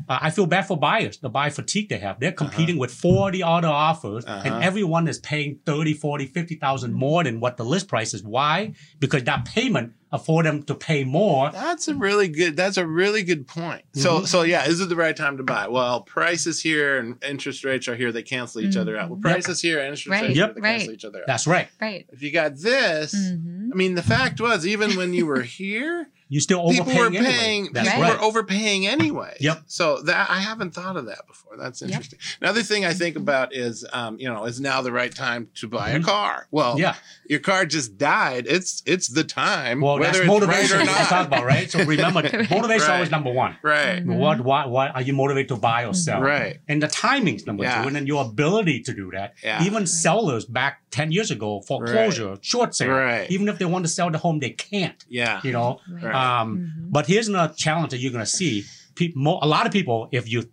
uh, 0.09 0.19
I 0.23 0.31
feel 0.31 0.47
bad 0.47 0.67
for 0.67 0.77
buyers, 0.79 1.19
the 1.19 1.29
buy 1.29 1.51
fatigue 1.51 1.89
they 1.89 1.99
have. 1.99 2.21
They're 2.21 2.33
competing 2.33 2.79
with 2.79 2.93
40 2.93 3.43
other 3.43 3.69
offers 3.69 4.25
Uh-huh. 4.25 4.43
and 4.47 4.65
everyone 4.65 5.09
is 5.09 5.19
paying 5.19 5.59
30, 5.67 5.93
40, 5.95 6.27
50,000 6.27 6.93
more 6.95 7.25
than 7.25 7.41
what 7.41 7.57
the 7.57 7.65
list 7.65 7.89
price 7.89 8.15
is. 8.15 8.23
Why? 8.23 8.73
Because 9.01 9.25
that 9.25 9.45
payment 9.45 9.93
afford 10.15 10.47
them 10.47 10.63
to 10.63 10.75
pay 10.75 11.03
more. 11.05 11.51
That's 11.51 11.89
a 11.89 11.95
really 11.95 12.29
good. 12.29 12.57
That's 12.57 12.77
a 12.77 12.87
really 12.87 13.23
good 13.25 13.47
point. 13.49 13.83
So, 13.95 14.21
Mhm. 14.21 14.27
so 14.29 14.43
yeah, 14.43 14.65
is 14.67 14.81
it 14.81 14.89
the 14.89 14.97
right 14.97 15.17
time 15.17 15.37
to 15.39 15.43
buy? 15.43 15.67
Well, 15.69 16.03
prices 16.03 16.63
here 16.63 16.99
and 16.99 17.23
interest 17.23 17.65
rates 17.65 17.89
are 17.89 17.97
here. 17.97 18.13
They 18.13 18.23
cancel 18.23 18.61
each 18.61 18.77
other 18.77 18.97
out. 18.97 19.11
Well, 19.11 19.19
Mhm. 19.19 19.25
Yep. 19.25 19.33
prices 19.33 19.61
here 19.61 19.79
and 19.81 19.89
interest 19.89 20.07
Right, 20.07 20.23
rates 20.23 20.37
Yep. 20.37 20.55
here, 20.55 20.63
they 20.63 20.69
cancel 20.69 20.93
each 20.93 21.05
other 21.05 21.19
out. 21.21 21.27
That's 21.27 21.47
right. 21.47 21.69
right. 21.81 22.07
if 22.13 22.23
you 22.23 22.31
got 22.31 22.57
this, 22.61 23.15
Mhm. 23.15 23.71
I 23.73 23.77
mean, 23.77 23.95
the 23.97 24.03
fact 24.03 24.41
was, 24.41 24.67
even 24.67 24.95
when 24.97 25.13
you 25.15 25.27
were 25.27 25.43
here, 25.43 26.09
You 26.29 26.41
still 26.41 26.61
overpaying. 26.61 26.85
people 26.85 26.93
overpaying 27.03 27.13
were 27.13 27.19
anyway. 27.29 27.39
paying. 27.39 27.73
That's 27.73 27.89
people 27.89 28.03
right. 28.03 28.19
were 28.19 28.25
overpaying 28.25 28.87
anyway. 28.87 29.37
Yep. 29.41 29.63
So 29.67 30.01
that 30.03 30.31
I 30.31 30.39
haven't 30.41 30.73
thought 30.73 30.97
of 30.97 31.07
that 31.07 31.27
before. 31.27 31.57
That's 31.59 31.81
Yep. 31.83 31.91
interesting. 31.91 32.19
Another 32.41 32.63
thing 32.63 32.85
I 32.85 32.95
think 32.95 33.17
about 33.17 33.55
is, 33.55 33.85
um, 33.93 34.17
you 34.19 34.29
know, 34.29 34.45
is 34.45 34.61
now 34.61 34.81
the 34.81 34.93
right 34.93 35.15
time 35.15 35.49
to 35.57 35.69
buy 35.69 35.91
a 35.91 35.99
Mhm. 36.01 36.05
car? 36.05 36.47
Well, 36.51 36.79
Yeah. 36.79 36.95
your 37.29 37.41
car 37.41 37.67
just 37.67 37.99
died. 37.99 38.47
It's 38.49 38.83
it's 38.87 39.09
the 39.09 39.25
time. 39.25 39.81
Well, 39.81 39.99
whether 40.05 40.19
that's 40.19 40.19
it's 40.19 40.27
motivation 40.27 40.79
right 40.79 40.89
or 40.89 40.93
we 41.03 41.07
talk 41.09 41.27
about, 41.27 41.45
right? 41.45 41.71
So 41.71 41.79
remember, 41.85 42.21
Right. 42.25 42.51
motivation 42.51 42.75
is 42.77 42.83
Right. 42.89 42.95
always 42.95 43.11
number 43.11 43.33
one. 43.33 43.57
Right. 43.63 44.05
Mhm. 44.05 44.17
What, 44.17 44.41
what, 44.41 44.71
what 44.71 44.95
are 44.95 45.03
you 45.03 45.13
motivated 45.13 45.49
to 45.49 45.57
buy 45.57 45.85
or 45.87 45.95
sell? 45.95 46.21
Right. 46.21 46.59
And 46.69 46.83
the 46.83 46.89
timing's 46.89 47.47
number 47.47 47.65
Yeah. 47.65 47.83
two, 47.83 47.89
and 47.89 47.97
then 47.97 48.07
your 48.07 48.25
ability 48.25 48.81
to 48.83 48.93
do 48.95 49.11
that. 49.13 49.35
Yeah. 49.43 49.65
Even 49.65 49.87
sellers 49.87 50.45
back 50.45 50.81
10 50.91 51.13
years 51.13 51.31
ago, 51.31 51.61
foreclosure, 51.63 52.37
short 52.41 52.75
sale, 52.75 52.91
Right. 52.91 53.31
even 53.31 53.49
if 53.49 53.59
they 53.59 53.65
want 53.65 53.85
to 53.85 53.89
sell 53.91 54.11
the 54.11 54.19
home, 54.19 54.39
they 54.41 54.51
can't, 54.51 55.05
Yeah. 55.09 55.41
you 55.43 55.53
know? 55.53 55.81
Right. 55.91 56.15
Um, 56.15 56.59
Mhm. 56.59 56.91
But 56.93 57.07
here's 57.07 57.29
another 57.29 57.55
challenge 57.57 57.91
that 57.91 57.99
you're 57.99 58.13
going 58.13 58.25
to 58.25 58.31
see. 58.31 58.65
People, 58.95 59.23
mo- 59.23 59.39
a 59.43 59.47
lot 59.49 59.67
of 59.67 59.73
people, 59.73 60.09
if 60.13 60.31
you 60.31 60.45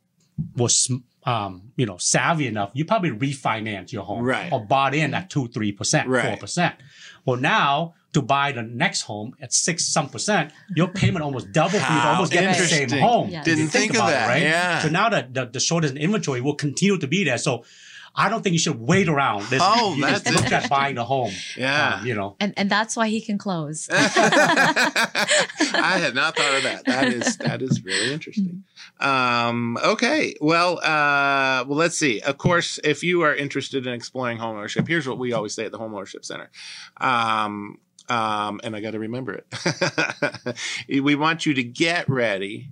was, 0.55 0.91
um, 1.25 1.71
you 1.77 1.85
know, 1.85 1.97
savvy 1.97 2.47
enough, 2.47 2.71
you 2.73 2.83
probably 2.85 3.11
refinance 3.11 3.91
your 3.91 4.03
home 4.03 4.23
Right. 4.23 4.51
or 4.51 4.65
bought 4.65 4.95
in 4.95 5.13
at 5.13 5.29
two, 5.29 5.47
three 5.49 5.71
percent, 5.71 6.07
four 6.07 6.37
percent. 6.37 6.75
Well, 7.25 7.37
now 7.37 7.93
to 8.13 8.21
buy 8.21 8.51
the 8.51 8.61
next 8.61 9.01
home 9.03 9.33
at 9.41 9.53
six 9.53 9.85
some 9.85 10.09
percent, 10.09 10.51
your 10.75 10.87
payment 10.89 11.23
almost 11.23 11.51
double 11.51 11.79
for 11.79 11.93
you 11.93 12.01
to 12.01 12.07
almost 12.07 12.31
get 12.33 12.57
the 12.57 12.65
same 12.65 12.89
home. 12.99 13.29
Yes. 13.29 13.45
Didn't 13.45 13.63
You 13.63 13.67
think, 13.69 13.91
of 13.91 13.97
about 13.97 14.09
it, 14.09 14.13
that. 14.13 14.27
right? 14.27 14.41
Yeah. 14.41 14.79
So 14.81 14.89
now 14.89 15.09
that 15.09 15.33
the, 15.33 15.45
the 15.45 15.59
shortage 15.59 15.91
in 15.91 15.97
inventory 15.97 16.41
will 16.41 16.55
continue 16.55 16.97
to 16.97 17.07
be 17.07 17.23
there. 17.23 17.37
So 17.37 17.63
I 18.13 18.27
don't 18.27 18.41
think 18.43 18.51
you 18.51 18.59
should 18.59 18.77
wait 18.77 19.07
around. 19.07 19.43
This, 19.49 19.61
Oh, 19.63 19.95
you 19.95 20.01
just 20.05 20.25
that's 20.25 20.35
look 20.35 20.51
at 20.51 20.69
buying 20.69 20.97
a 20.97 21.05
home. 21.05 21.31
yeah. 21.55 21.99
Um, 22.01 22.05
you 22.05 22.13
know. 22.13 22.35
And 22.41 22.53
and 22.57 22.69
that's 22.69 22.97
why 22.97 23.07
he 23.07 23.21
can 23.21 23.37
close. 23.37 23.87
I 23.91 25.97
had 25.99 26.15
not 26.15 26.35
thought 26.35 26.53
of 26.55 26.63
that. 26.63 26.85
That 26.85 27.07
is 27.07 27.37
that 27.37 27.61
is 27.61 27.83
really 27.83 28.13
interesting. 28.13 28.63
Um, 28.99 29.77
okay, 29.83 30.35
well, 30.41 30.77
uh, 30.79 31.65
well, 31.67 31.77
let's 31.77 31.97
see. 31.97 32.21
Of 32.21 32.37
course, 32.37 32.79
if 32.83 33.03
you 33.03 33.21
are 33.21 33.33
interested 33.33 33.87
in 33.87 33.93
exploring 33.93 34.37
homeownership, 34.37 34.87
here's 34.87 35.07
what 35.07 35.17
we 35.17 35.33
always 35.33 35.53
say 35.53 35.65
at 35.65 35.71
the 35.71 35.79
Homeownership 35.79 36.25
Center. 36.25 36.49
Um, 36.97 37.77
um, 38.11 38.59
and 38.61 38.75
I 38.75 38.81
got 38.81 38.91
to 38.91 38.99
remember 38.99 39.33
it. 39.33 40.59
we 41.01 41.15
want 41.15 41.45
you 41.45 41.53
to 41.53 41.63
get 41.63 42.09
ready 42.09 42.71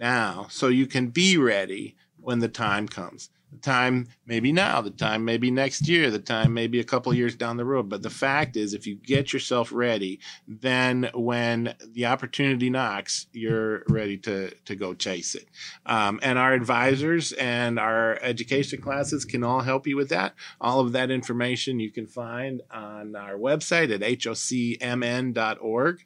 now, 0.00 0.48
so 0.50 0.66
you 0.66 0.88
can 0.88 1.08
be 1.08 1.36
ready 1.36 1.94
when 2.20 2.40
the 2.40 2.48
time 2.48 2.88
comes. 2.88 3.30
The 3.54 3.60
time 3.60 4.08
maybe 4.26 4.50
now, 4.50 4.80
the 4.80 4.90
time 4.90 5.24
maybe 5.24 5.48
next 5.48 5.86
year, 5.86 6.10
the 6.10 6.18
time 6.18 6.52
maybe 6.52 6.80
a 6.80 6.84
couple 6.84 7.14
years 7.14 7.36
down 7.36 7.56
the 7.56 7.64
road. 7.64 7.88
But 7.88 8.02
the 8.02 8.10
fact 8.10 8.56
is, 8.56 8.74
if 8.74 8.84
you 8.84 8.96
get 8.96 9.32
yourself 9.32 9.70
ready, 9.72 10.18
then 10.48 11.08
when 11.14 11.76
the 11.92 12.06
opportunity 12.06 12.68
knocks, 12.68 13.28
you're 13.32 13.84
ready 13.88 14.18
to 14.18 14.50
to 14.50 14.74
go 14.74 14.92
chase 14.92 15.36
it. 15.36 15.46
Um, 15.86 16.18
and 16.20 16.36
our 16.36 16.52
advisors 16.52 17.30
and 17.32 17.78
our 17.78 18.18
education 18.22 18.80
classes 18.80 19.24
can 19.24 19.44
all 19.44 19.60
help 19.60 19.86
you 19.86 19.96
with 19.96 20.08
that. 20.08 20.34
All 20.60 20.80
of 20.80 20.90
that 20.92 21.12
information 21.12 21.78
you 21.78 21.92
can 21.92 22.08
find 22.08 22.60
on 22.72 23.14
our 23.14 23.34
website 23.34 23.94
at 23.94 24.00
hocmn.org. 24.00 26.00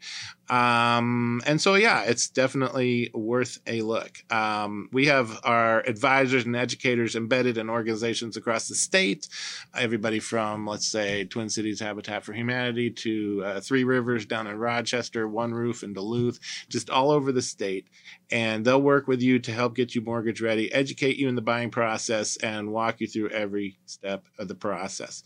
Um, 0.50 1.42
and 1.46 1.60
so, 1.60 1.74
yeah, 1.74 2.02
it's 2.02 2.28
definitely 2.28 3.10
worth 3.12 3.58
a 3.66 3.82
look. 3.82 4.22
Um, 4.30 4.88
we 4.92 5.06
have 5.06 5.38
our 5.44 5.80
advisors 5.80 6.46
and 6.46 6.56
educators 6.56 7.16
embedded 7.16 7.58
in 7.58 7.68
organizations 7.68 8.36
across 8.36 8.68
the 8.68 8.74
state. 8.74 9.28
Everybody 9.76 10.20
from, 10.20 10.66
let's 10.66 10.86
say, 10.86 11.24
Twin 11.24 11.50
Cities 11.50 11.80
Habitat 11.80 12.24
for 12.24 12.32
Humanity 12.32 12.90
to 12.90 13.42
uh, 13.44 13.60
Three 13.60 13.84
Rivers 13.84 14.24
down 14.24 14.46
in 14.46 14.56
Rochester, 14.56 15.28
One 15.28 15.52
Roof 15.52 15.82
in 15.82 15.92
Duluth, 15.92 16.38
just 16.68 16.88
all 16.88 17.10
over 17.10 17.30
the 17.30 17.42
state. 17.42 17.86
And 18.30 18.64
they'll 18.64 18.80
work 18.80 19.06
with 19.06 19.20
you 19.20 19.38
to 19.40 19.52
help 19.52 19.74
get 19.74 19.94
you 19.94 20.00
mortgage 20.00 20.40
ready, 20.40 20.72
educate 20.72 21.16
you 21.16 21.28
in 21.28 21.34
the 21.34 21.42
buying 21.42 21.70
process, 21.70 22.36
and 22.38 22.72
walk 22.72 23.00
you 23.00 23.06
through 23.06 23.30
every 23.30 23.78
step 23.86 24.24
of 24.38 24.48
the 24.48 24.54
process. 24.54 25.22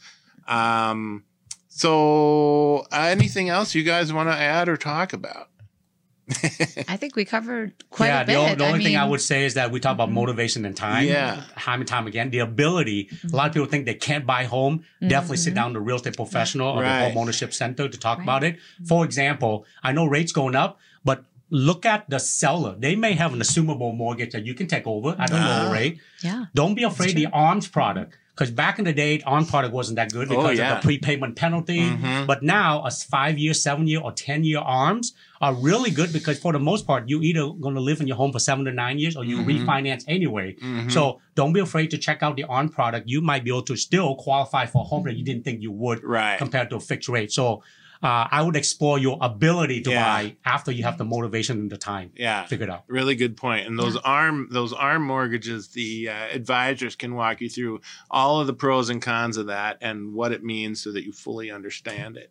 Um, 0.49 1.25
so, 1.75 2.87
anything 2.93 3.49
else 3.49 3.75
you 3.75 3.83
guys 3.83 4.13
want 4.13 4.29
to 4.29 4.35
add 4.37 4.69
or 4.69 4.77
talk 4.77 5.13
about? 5.13 5.49
I 6.89 6.97
think 6.97 7.17
we 7.17 7.25
covered 7.25 7.73
quite 7.91 8.07
yeah, 8.09 8.21
a 8.23 8.27
bit. 8.27 8.33
the, 8.33 8.39
o- 8.39 8.55
the 8.55 8.67
only 8.67 8.85
thing 8.85 8.97
I 8.97 9.05
would 9.07 9.21
say 9.21 9.45
is 9.45 9.55
that 9.55 9.71
we 9.73 9.81
talk 9.81 9.95
about 9.95 10.09
Mhm. 10.09 10.13
motivation 10.13 10.65
and 10.65 10.77
time. 10.77 11.05
Yeah. 11.07 11.43
Time 11.59 11.81
and 11.81 11.89
time 11.89 12.07
again. 12.07 12.31
The 12.31 12.39
ability, 12.39 13.09
a 13.31 13.35
lot 13.37 13.49
of 13.49 13.53
people 13.55 13.67
think 13.69 13.87
they 13.87 13.95
can't 13.95 14.25
buy 14.25 14.45
home. 14.45 14.85
Definitely 15.07 15.39
sit 15.39 15.53
Mhm. 15.53 15.57
down 15.57 15.73
to 15.75 15.79
a 15.79 15.83
real 15.83 15.97
estate 15.97 16.17
professional 16.17 16.69
or 16.69 16.83
the 16.83 16.89
home 16.89 17.19
ownership 17.19 17.53
center 17.53 17.89
to 17.89 17.99
talk 17.99 18.19
Right. 18.19 18.25
about 18.25 18.45
it. 18.45 18.59
For 18.87 19.05
example, 19.05 19.67
I 19.83 19.93
know 19.93 20.05
rates 20.07 20.33
going 20.33 20.55
up, 20.55 20.79
but 21.05 21.25
look 21.51 21.85
at 21.85 22.09
the 22.09 22.19
seller. 22.21 22.77
They 22.79 22.95
may 22.97 23.13
have 23.15 23.33
an 23.35 23.41
assumable 23.41 23.95
mortgage 23.95 24.33
that 24.33 24.47
you 24.47 24.55
can 24.55 24.69
take 24.69 24.87
over 24.87 25.17
at 25.19 25.31
a 25.31 25.37
Ah. 25.37 25.63
lower 25.65 25.73
rate. 25.73 25.99
Yeah. 26.23 26.45
Don't 26.55 26.75
be 26.75 26.85
afraid 26.85 27.17
the 27.17 27.27
arms 27.33 27.67
product. 27.69 28.17
Because 28.35 28.51
back 28.51 28.79
in 28.79 28.87
the 28.87 28.95
day, 28.95 29.21
arms 29.27 29.51
product 29.51 29.75
wasn't 29.75 29.97
that 29.97 30.11
good 30.11 30.33
Oh, 30.33 30.37
because 30.37 30.57
yeah. 30.59 30.77
of 30.77 30.83
the 30.83 30.87
prepayment 30.87 31.37
penalty. 31.37 31.81
Mhm. 31.81 32.27
But 32.27 32.43
now, 32.43 32.83
a 32.83 32.91
five 32.91 33.37
year, 33.39 33.53
seven 33.53 33.87
year, 33.87 34.01
or 34.01 34.11
10 34.11 34.43
year 34.43 34.59
arms 34.59 35.13
are 35.43 35.53
really 35.55 35.91
good 35.91 36.13
because 36.15 36.39
for 36.39 36.51
the 36.53 36.59
most 36.59 36.87
part, 36.87 37.09
you 37.11 37.21
either 37.21 37.47
going 37.51 37.75
to 37.75 37.81
live 37.81 38.01
in 38.01 38.07
your 38.07 38.17
home 38.17 38.33
for 38.33 38.39
seven 38.39 38.65
to 38.65 38.73
nine 38.73 38.99
years 38.99 39.17
or 39.17 39.25
you 39.25 39.39
Mhm. 39.39 39.67
refinance 39.67 40.05
anyway. 40.09 40.55
Mhm. 40.63 40.91
So 40.91 41.21
don't 41.35 41.53
be 41.53 41.61
afraid 41.61 41.91
to 41.91 41.99
check 41.99 42.23
out 42.23 42.37
the 42.37 42.45
arm 42.45 42.71
product. 42.71 43.07
You 43.07 43.21
might 43.21 43.45
be 43.45 43.51
able 43.51 43.63
to 43.65 43.77
still 43.77 44.15
qualify 44.15 44.65
for 44.65 44.81
a 44.81 44.85
home 44.85 45.05
that 45.05 45.17
you 45.17 45.25
didn't 45.25 45.45
think 45.45 45.61
you 45.61 45.71
would 45.73 46.03
right. 46.03 46.39
compared 46.39 46.71
to 46.71 46.77
a 46.77 46.81
fixed 46.81 47.11
rate. 47.11 47.33
So 47.33 47.63
uh, 48.03 48.27
I 48.31 48.43
would 48.43 48.57
explore 48.57 48.99
your 48.99 49.19
ability 49.21 49.81
to 49.83 49.91
Yeah. 49.91 50.05
buy 50.05 50.37
after 50.45 50.73
you 50.73 50.83
have 50.85 50.99
the 50.99 51.05
motivation 51.05 51.59
and 51.59 51.71
the 51.71 51.77
time 51.79 52.11
Yeah. 52.17 52.47
figured 52.47 52.69
out. 52.71 52.85
Really 52.89 53.15
good 53.15 53.37
point. 53.37 53.67
And 53.67 53.79
those 53.79 53.97
arm 53.97 54.49
those 54.51 54.73
arm 54.73 55.03
mortgages, 55.05 55.69
the 55.69 56.09
uh, 56.09 56.13
advisors 56.13 56.97
can 56.97 57.15
walk 57.15 57.41
you 57.41 57.49
through 57.49 57.81
all 58.11 58.41
of 58.41 58.47
the 58.47 58.55
pros 58.55 58.91
and 58.91 59.01
cons 59.01 59.37
of 59.37 59.47
that 59.47 59.79
and 59.81 60.13
what 60.15 60.33
it 60.33 60.43
means 60.43 60.83
so 60.83 60.93
that 60.93 61.05
you 61.05 61.13
fully 61.13 61.51
understand 61.51 62.17
it. 62.17 62.31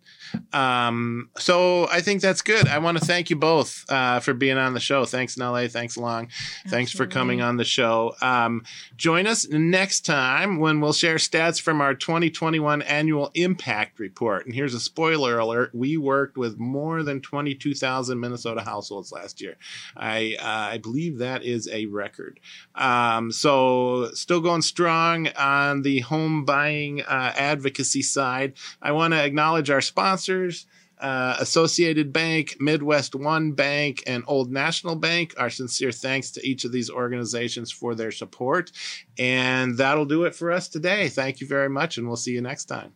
Um, 0.53 1.29
so 1.37 1.87
I 1.89 2.01
think 2.01 2.21
that's 2.21 2.41
good. 2.41 2.67
I 2.67 2.77
want 2.79 2.97
to 2.97 3.05
thank 3.05 3.29
you 3.29 3.35
both 3.35 3.85
uh, 3.89 4.19
for 4.19 4.33
being 4.33 4.57
on 4.57 4.73
the 4.73 4.79
show. 4.79 5.05
Thanks, 5.05 5.35
Nalee. 5.35 5.71
Thanks, 5.71 5.97
Long. 5.97 6.27
Thanks 6.67 6.91
for 6.91 7.05
coming 7.07 7.41
on 7.41 7.57
the 7.57 7.63
show. 7.65 8.15
Um, 8.21 8.63
join 8.97 9.27
us 9.27 9.47
next 9.49 10.01
time 10.05 10.59
when 10.59 10.81
we'll 10.81 10.93
share 10.93 11.15
stats 11.15 11.61
from 11.61 11.81
our 11.81 11.93
2021 11.93 12.81
annual 12.81 13.31
impact 13.35 13.99
report. 13.99 14.45
And 14.45 14.53
here's 14.55 14.73
a 14.73 14.79
spoiler 14.79 15.37
alert: 15.39 15.60
we 15.73 15.97
worked 15.97 16.37
with 16.37 16.57
more 16.57 17.03
than 17.03 17.21
22,000 17.21 18.19
Minnesota 18.19 18.61
households 18.61 19.11
last 19.11 19.41
year. 19.41 19.57
I 19.95 20.35
uh, 20.39 20.73
I 20.73 20.77
believe 20.77 21.19
that 21.19 21.43
is 21.43 21.67
a 21.71 21.85
record. 21.87 22.39
Um, 22.75 23.31
so 23.31 24.09
still 24.13 24.41
going 24.41 24.61
strong 24.61 25.27
on 25.29 25.81
the 25.81 25.99
home 26.01 26.45
buying 26.45 27.01
uh, 27.01 27.33
advocacy 27.35 28.01
side. 28.01 28.53
I 28.81 28.91
want 28.91 29.13
to 29.13 29.23
acknowledge 29.23 29.69
our 29.69 29.81
sponsors. 29.81 30.65
Uh, 30.99 31.35
Associated 31.39 32.13
Bank, 32.13 32.57
Midwest 32.59 33.15
One 33.15 33.53
Bank, 33.53 34.03
and 34.05 34.23
Old 34.27 34.51
National 34.51 34.93
Bank. 34.93 35.33
Our 35.35 35.49
sincere 35.49 35.91
thanks 35.91 36.29
to 36.33 36.47
each 36.47 36.63
of 36.63 36.71
these 36.71 36.91
organizations 36.91 37.71
for 37.71 37.95
their 37.95 38.11
support. 38.11 38.71
And 39.17 39.79
that'll 39.79 40.05
do 40.05 40.25
it 40.25 40.35
for 40.35 40.51
us 40.51 40.69
today. 40.69 41.09
Thank 41.09 41.41
you 41.41 41.47
very 41.47 41.69
much, 41.69 41.97
and 41.97 42.05
we'll 42.05 42.17
see 42.17 42.33
you 42.33 42.41
next 42.41 42.65
time. 42.65 42.93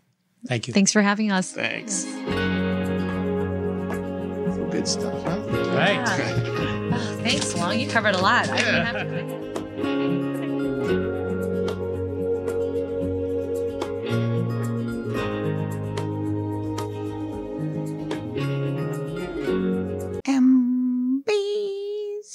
Thank 0.48 0.68
you. 0.68 0.74
Thanks 0.74 0.92
for 0.92 1.02
having 1.02 1.32
us. 1.32 1.52
Thanks. 1.52 2.06
Some 4.76 4.84
good 4.84 4.88
stuff, 4.90 5.24
huh? 5.24 5.40
Right. 5.74 6.04
Oh, 6.92 7.18
thanks, 7.22 7.56
Long. 7.56 7.80
You 7.80 7.88
covered 7.88 8.16
a 8.16 8.18
lot. 8.18 8.50
I 8.50 8.58
didn't 8.58 8.86
have 8.86 8.96
to. 8.96 9.46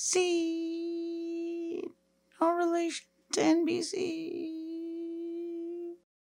MBC. 0.01 1.83
No 2.41 2.53
relation 2.53 3.07
to 3.33 3.41
NBC. 3.41 4.40